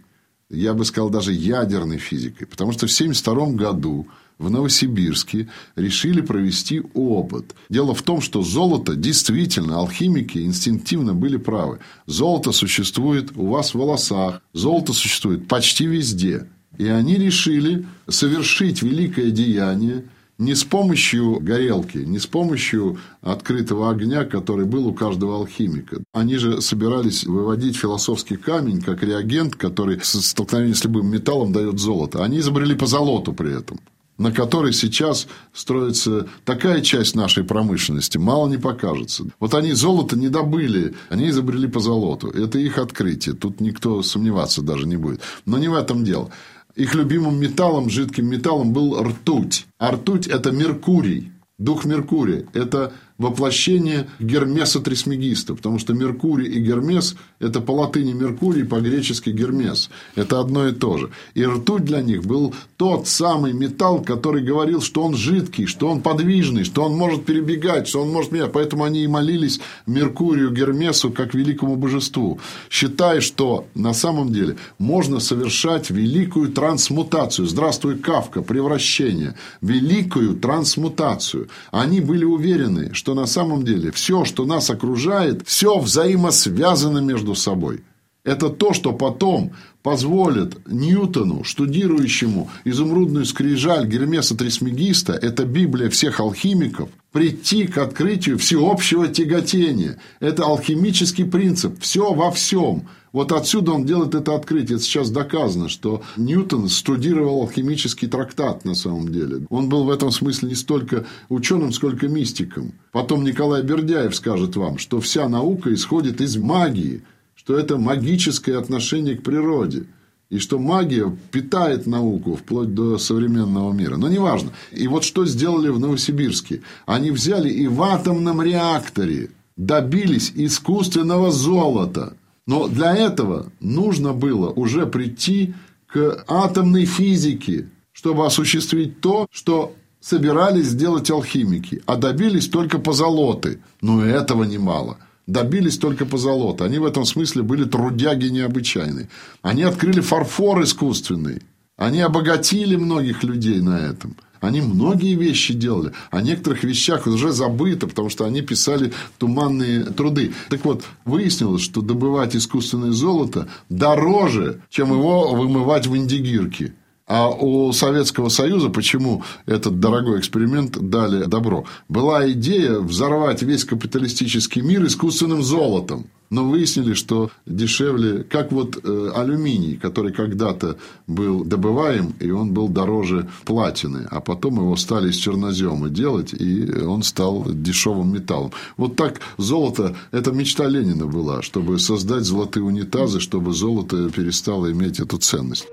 Я 0.49 0.73
бы 0.73 0.85
сказал, 0.85 1.09
даже 1.09 1.33
ядерной 1.33 1.97
физикой. 1.97 2.47
Потому 2.47 2.71
что 2.71 2.87
в 2.87 2.91
1972 2.91 3.57
году 3.57 4.07
в 4.39 4.49
Новосибирске 4.49 5.49
решили 5.75 6.21
провести 6.21 6.83
опыт. 6.93 7.55
Дело 7.69 7.93
в 7.93 8.01
том, 8.01 8.21
что 8.21 8.43
золото 8.43 8.95
действительно, 8.95 9.77
алхимики 9.77 10.37
инстинктивно 10.39 11.13
были 11.13 11.37
правы. 11.37 11.79
Золото 12.05 12.51
существует 12.51 13.31
у 13.35 13.47
вас 13.47 13.71
в 13.71 13.75
волосах, 13.75 14.41
золото 14.53 14.93
существует 14.93 15.47
почти 15.47 15.85
везде. 15.85 16.47
И 16.77 16.87
они 16.87 17.15
решили 17.15 17.85
совершить 18.07 18.83
великое 18.83 19.31
деяние 19.31 20.05
не 20.37 20.53
с 20.53 20.63
помощью 20.63 21.39
горелки, 21.39 21.97
не 21.97 22.19
с 22.19 22.27
помощью 22.27 22.97
открытого 23.21 23.89
огня, 23.89 24.23
который 24.25 24.65
был 24.65 24.87
у 24.87 24.93
каждого 24.93 25.37
алхимика. 25.37 26.03
Они 26.13 26.37
же 26.37 26.61
собирались 26.61 27.25
выводить 27.25 27.77
философский 27.77 28.37
камень 28.37 28.81
как 28.81 29.03
реагент, 29.03 29.55
который 29.55 29.97
в 29.97 30.05
столкновении 30.05 30.73
с 30.73 30.83
любым 30.83 31.07
металлом 31.07 31.51
дает 31.53 31.79
золото. 31.79 32.23
Они 32.23 32.39
изобрели 32.39 32.75
по 32.75 32.85
золоту 32.85 33.33
при 33.33 33.57
этом 33.57 33.79
на 34.17 34.31
которой 34.31 34.73
сейчас 34.73 35.27
строится 35.53 36.27
такая 36.43 36.81
часть 36.81 37.15
нашей 37.15 37.43
промышленности, 37.43 38.17
мало 38.17 38.47
не 38.47 38.57
покажется. 38.57 39.25
Вот 39.39 39.53
они 39.53 39.73
золото 39.73 40.17
не 40.17 40.29
добыли, 40.29 40.95
они 41.09 41.29
изобрели 41.29 41.67
по 41.67 41.79
золоту. 41.79 42.29
Это 42.29 42.57
их 42.57 42.77
открытие. 42.77 43.35
Тут 43.35 43.61
никто 43.61 44.01
сомневаться 44.01 44.61
даже 44.61 44.87
не 44.87 44.97
будет. 44.97 45.21
Но 45.45 45.57
не 45.57 45.67
в 45.67 45.75
этом 45.75 46.03
дело. 46.03 46.31
Их 46.77 46.93
любимым 46.93 47.39
металлом, 47.39 47.89
жидким 47.89 48.27
металлом 48.27 48.71
был 48.71 49.01
ртуть. 49.01 49.65
А 49.79 49.91
ртуть– 49.91 50.27
это 50.27 50.51
Меркурий. 50.51 51.31
Дух 51.57 51.85
Меркурия– 51.85 52.45
это 52.53 52.93
воплощение 53.17 54.07
Гермеса 54.19 54.79
Трисмегиста, 54.79 55.55
потому 55.55 55.79
что 55.79 55.93
Меркурий 55.93 56.47
и 56.47 56.59
Гермес– 56.59 57.15
это 57.39 57.61
по 57.61 57.71
латыни 57.71 58.13
Меркурий, 58.13 58.63
по-гречески 58.63 59.29
Гермес. 59.29 59.89
Это 60.15 60.39
одно 60.39 60.67
и 60.67 60.71
то 60.71 60.97
же. 60.97 61.09
И 61.33 61.45
ртуть 61.45 61.83
для 61.83 62.01
них 62.01 62.25
был 62.25 62.53
тот 62.77 63.07
самый 63.07 63.53
металл, 63.53 64.01
который 64.01 64.43
говорил, 64.43 64.81
что 64.81 65.03
он 65.03 65.15
жидкий, 65.15 65.65
что 65.65 65.89
он 65.89 66.01
подвижный, 66.01 66.63
что 66.63 66.83
он 66.83 66.95
может 66.95 67.25
перебегать, 67.25 67.87
что 67.87 68.01
он 68.03 68.09
может 68.09 68.31
менять. 68.31 68.51
Поэтому 68.51 68.83
они 68.83 69.03
и 69.03 69.07
молились 69.07 69.59
Меркурию, 69.85 70.51
Гермесу, 70.51 71.11
как 71.11 71.33
великому 71.33 71.75
божеству, 71.75 72.39
считая, 72.69 73.21
что 73.21 73.65
на 73.73 73.93
самом 73.93 74.31
деле 74.31 74.57
можно 74.77 75.19
совершать 75.19 75.89
великую 75.89 76.51
трансмутацию. 76.51 77.47
Здравствуй, 77.47 77.97
Кавка, 77.97 78.41
превращение. 78.41 79.35
Великую 79.61 80.35
трансмутацию. 80.35 81.49
Они 81.71 81.99
были 82.01 82.25
уверены, 82.25 82.93
что 82.93 83.06
на 83.13 83.25
самом 83.25 83.63
деле 83.63 83.91
все, 83.91 84.25
что 84.25 84.45
нас 84.45 84.69
окружает, 84.69 85.47
все 85.47 85.79
взаимосвязано 85.79 86.99
между 86.99 87.35
собой. 87.35 87.83
Это 88.23 88.49
то, 88.49 88.73
что 88.73 88.91
потом 88.91 89.53
позволит 89.83 90.57
Ньютону, 90.67 91.45
штудирующему 91.45 92.49
изумрудную 92.65 93.25
скрижаль 93.25 93.87
Гермеса 93.87 94.35
Трисмегиста, 94.35 95.13
это 95.13 95.45
Библия 95.45 95.89
всех 95.89 96.19
алхимиков, 96.19 96.89
прийти 97.13 97.67
к 97.67 97.77
открытию 97.77 98.37
всеобщего 98.37 99.07
тяготения. 99.07 99.97
Это 100.19 100.43
алхимический 100.43 101.23
принцип. 101.23 101.79
Все 101.79 102.13
во 102.13 102.29
всем. 102.31 102.89
Вот 103.17 103.31
отсюда 103.31 103.71
он 103.73 103.85
делает 103.85 104.15
это 104.15 104.35
открытие. 104.35 104.75
Это 104.75 104.85
сейчас 104.85 105.09
доказано, 105.09 105.69
что 105.69 106.03
Ньютон 106.17 106.69
студировал 106.69 107.41
алхимический 107.41 108.07
трактат 108.07 108.63
на 108.63 108.75
самом 108.75 109.11
деле. 109.11 109.45
Он 109.49 109.69
был 109.69 109.83
в 109.83 109.89
этом 109.89 110.11
смысле 110.11 110.49
не 110.49 110.55
столько 110.55 111.05
ученым, 111.27 111.71
сколько 111.73 112.07
мистиком. 112.07 112.73
Потом 112.91 113.23
Николай 113.23 113.63
Бердяев 113.63 114.15
скажет 114.15 114.55
вам, 114.55 114.77
что 114.77 115.01
вся 115.01 115.27
наука 115.27 115.73
исходит 115.73 116.21
из 116.21 116.37
магии– 116.37 117.03
что 117.47 117.57
это 117.57 117.77
магическое 117.77 118.57
отношение 118.57 119.15
к 119.15 119.23
природе. 119.23 119.85
И 120.29 120.37
что 120.37 120.59
магия 120.59 121.15
питает 121.31 121.87
науку 121.87 122.35
вплоть 122.35 122.75
до 122.75 122.97
современного 122.97 123.71
мира. 123.71 123.95
Но 123.95 124.09
неважно. 124.09 124.51
И 124.73 124.85
вот 124.89 125.05
что 125.05 125.25
сделали 125.25 125.69
в 125.69 125.79
Новосибирске. 125.79 126.61
Они 126.85 127.09
взяли 127.09 127.49
и 127.49 127.67
в 127.67 127.81
атомном 127.81 128.41
реакторе 128.41 129.29
добились 129.55 130.33
искусственного 130.35 131.31
золота. 131.31 132.17
Но 132.47 132.67
для 132.67 132.95
этого 132.95 133.51
нужно 133.59 134.13
было 134.13 134.49
уже 134.49 134.87
прийти 134.87 135.53
к 135.85 136.23
атомной 136.27 136.85
физике, 136.85 137.69
чтобы 137.91 138.25
осуществить 138.25 138.99
то, 139.01 139.27
что 139.31 139.75
собирались 139.99 140.67
сделать 140.67 141.11
алхимики, 141.11 141.83
а 141.85 141.95
добились 141.97 142.47
только 142.47 142.79
позолоты. 142.79 143.59
Но 143.81 144.03
этого 144.03 144.43
немало 144.43 144.97
добились 145.27 145.77
только 145.77 146.05
позолота. 146.05 146.65
Они 146.65 146.79
в 146.79 146.85
этом 146.85 147.05
смысле 147.05 147.43
были 147.43 147.65
трудяги 147.65 148.27
необычайные. 148.27 149.09
Они 149.41 149.63
открыли 149.63 149.99
фарфор 149.99 150.63
искусственный. 150.63 151.41
Они 151.75 152.01
обогатили 152.01 152.75
многих 152.75 153.23
людей 153.23 153.61
на 153.61 153.77
этом. 153.77 154.15
Они 154.41 154.61
многие 154.61 155.15
вещи 155.15 155.53
делали. 155.53 155.93
О 156.11 156.21
некоторых 156.21 156.63
вещах 156.63 157.07
уже 157.07 157.31
забыто, 157.31 157.87
потому 157.87 158.09
что 158.09 158.25
они 158.25 158.41
писали 158.41 158.93
туманные 159.17 159.85
труды. 159.85 160.33
Так 160.49 160.65
вот, 160.65 160.83
выяснилось, 161.05 161.61
что 161.61 161.81
добывать 161.81 162.35
искусственное 162.35 162.91
золото 162.91 163.47
дороже, 163.69 164.61
чем 164.69 164.91
его 164.91 165.33
вымывать 165.33 165.87
в 165.87 165.95
индигирке. 165.95 166.73
А 167.07 167.29
у 167.29 167.71
Советского 167.71 168.27
Союза, 168.27 168.67
почему 168.67 169.23
этот 169.45 169.79
дорогой 169.79 170.19
эксперимент 170.19 170.77
дали 170.77 171.23
добро? 171.23 171.63
Была 171.87 172.29
идея 172.33 172.79
взорвать 172.79 173.41
весь 173.41 173.63
капиталистический 173.63 174.61
мир 174.61 174.85
искусственным 174.85 175.41
золотом. 175.41 176.07
Но 176.29 176.43
выяснили, 176.43 176.93
что 176.93 177.31
дешевле, 177.45 178.23
как 178.23 178.51
вот 178.51 178.77
э, 178.83 179.11
алюминий, 179.15 179.77
который 179.77 180.11
когда-то 180.11 180.75
был 181.07 181.45
добываем, 181.45 182.13
и 182.19 182.29
он 182.29 182.51
был 182.51 182.67
дороже 182.67 183.29
платины, 183.45 184.05
а 184.11 184.19
потом 184.19 184.55
его 184.55 184.75
стали 184.75 185.09
из 185.09 185.15
чернозема 185.15 185.87
делать, 185.87 186.33
и 186.33 186.69
он 186.81 187.03
стал 187.03 187.45
дешевым 187.49 188.13
металлом. 188.13 188.51
Вот 188.75 188.97
так 188.97 189.21
золото, 189.37 189.95
это 190.11 190.33
мечта 190.33 190.67
Ленина 190.67 191.05
была, 191.05 191.41
чтобы 191.41 191.79
создать 191.79 192.25
золотые 192.25 192.65
унитазы, 192.65 193.21
чтобы 193.21 193.53
золото 193.53 194.09
перестало 194.09 194.69
иметь 194.69 194.99
эту 194.99 195.17
ценность. 195.19 195.67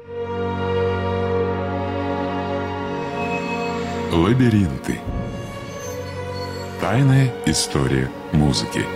Лабиринты. 4.15 5.01
Тайная 6.81 7.33
история 7.47 8.09
музыки. 8.31 8.87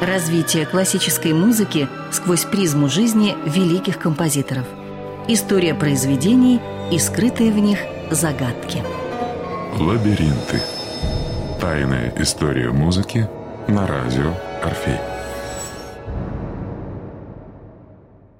Развитие 0.00 0.64
классической 0.64 1.34
музыки 1.34 1.90
сквозь 2.10 2.46
призму 2.46 2.88
жизни 2.88 3.36
великих 3.44 3.98
композиторов. 3.98 4.64
История 5.28 5.74
произведений 5.74 6.58
и 6.90 6.98
скрытые 6.98 7.52
в 7.52 7.58
них 7.58 7.80
загадки. 8.10 8.82
Лабиринты. 9.78 10.62
Тайная 11.60 12.14
история 12.16 12.70
музыки 12.70 13.28
на 13.68 13.86
радио 13.86 14.32
Орфей. 14.62 15.09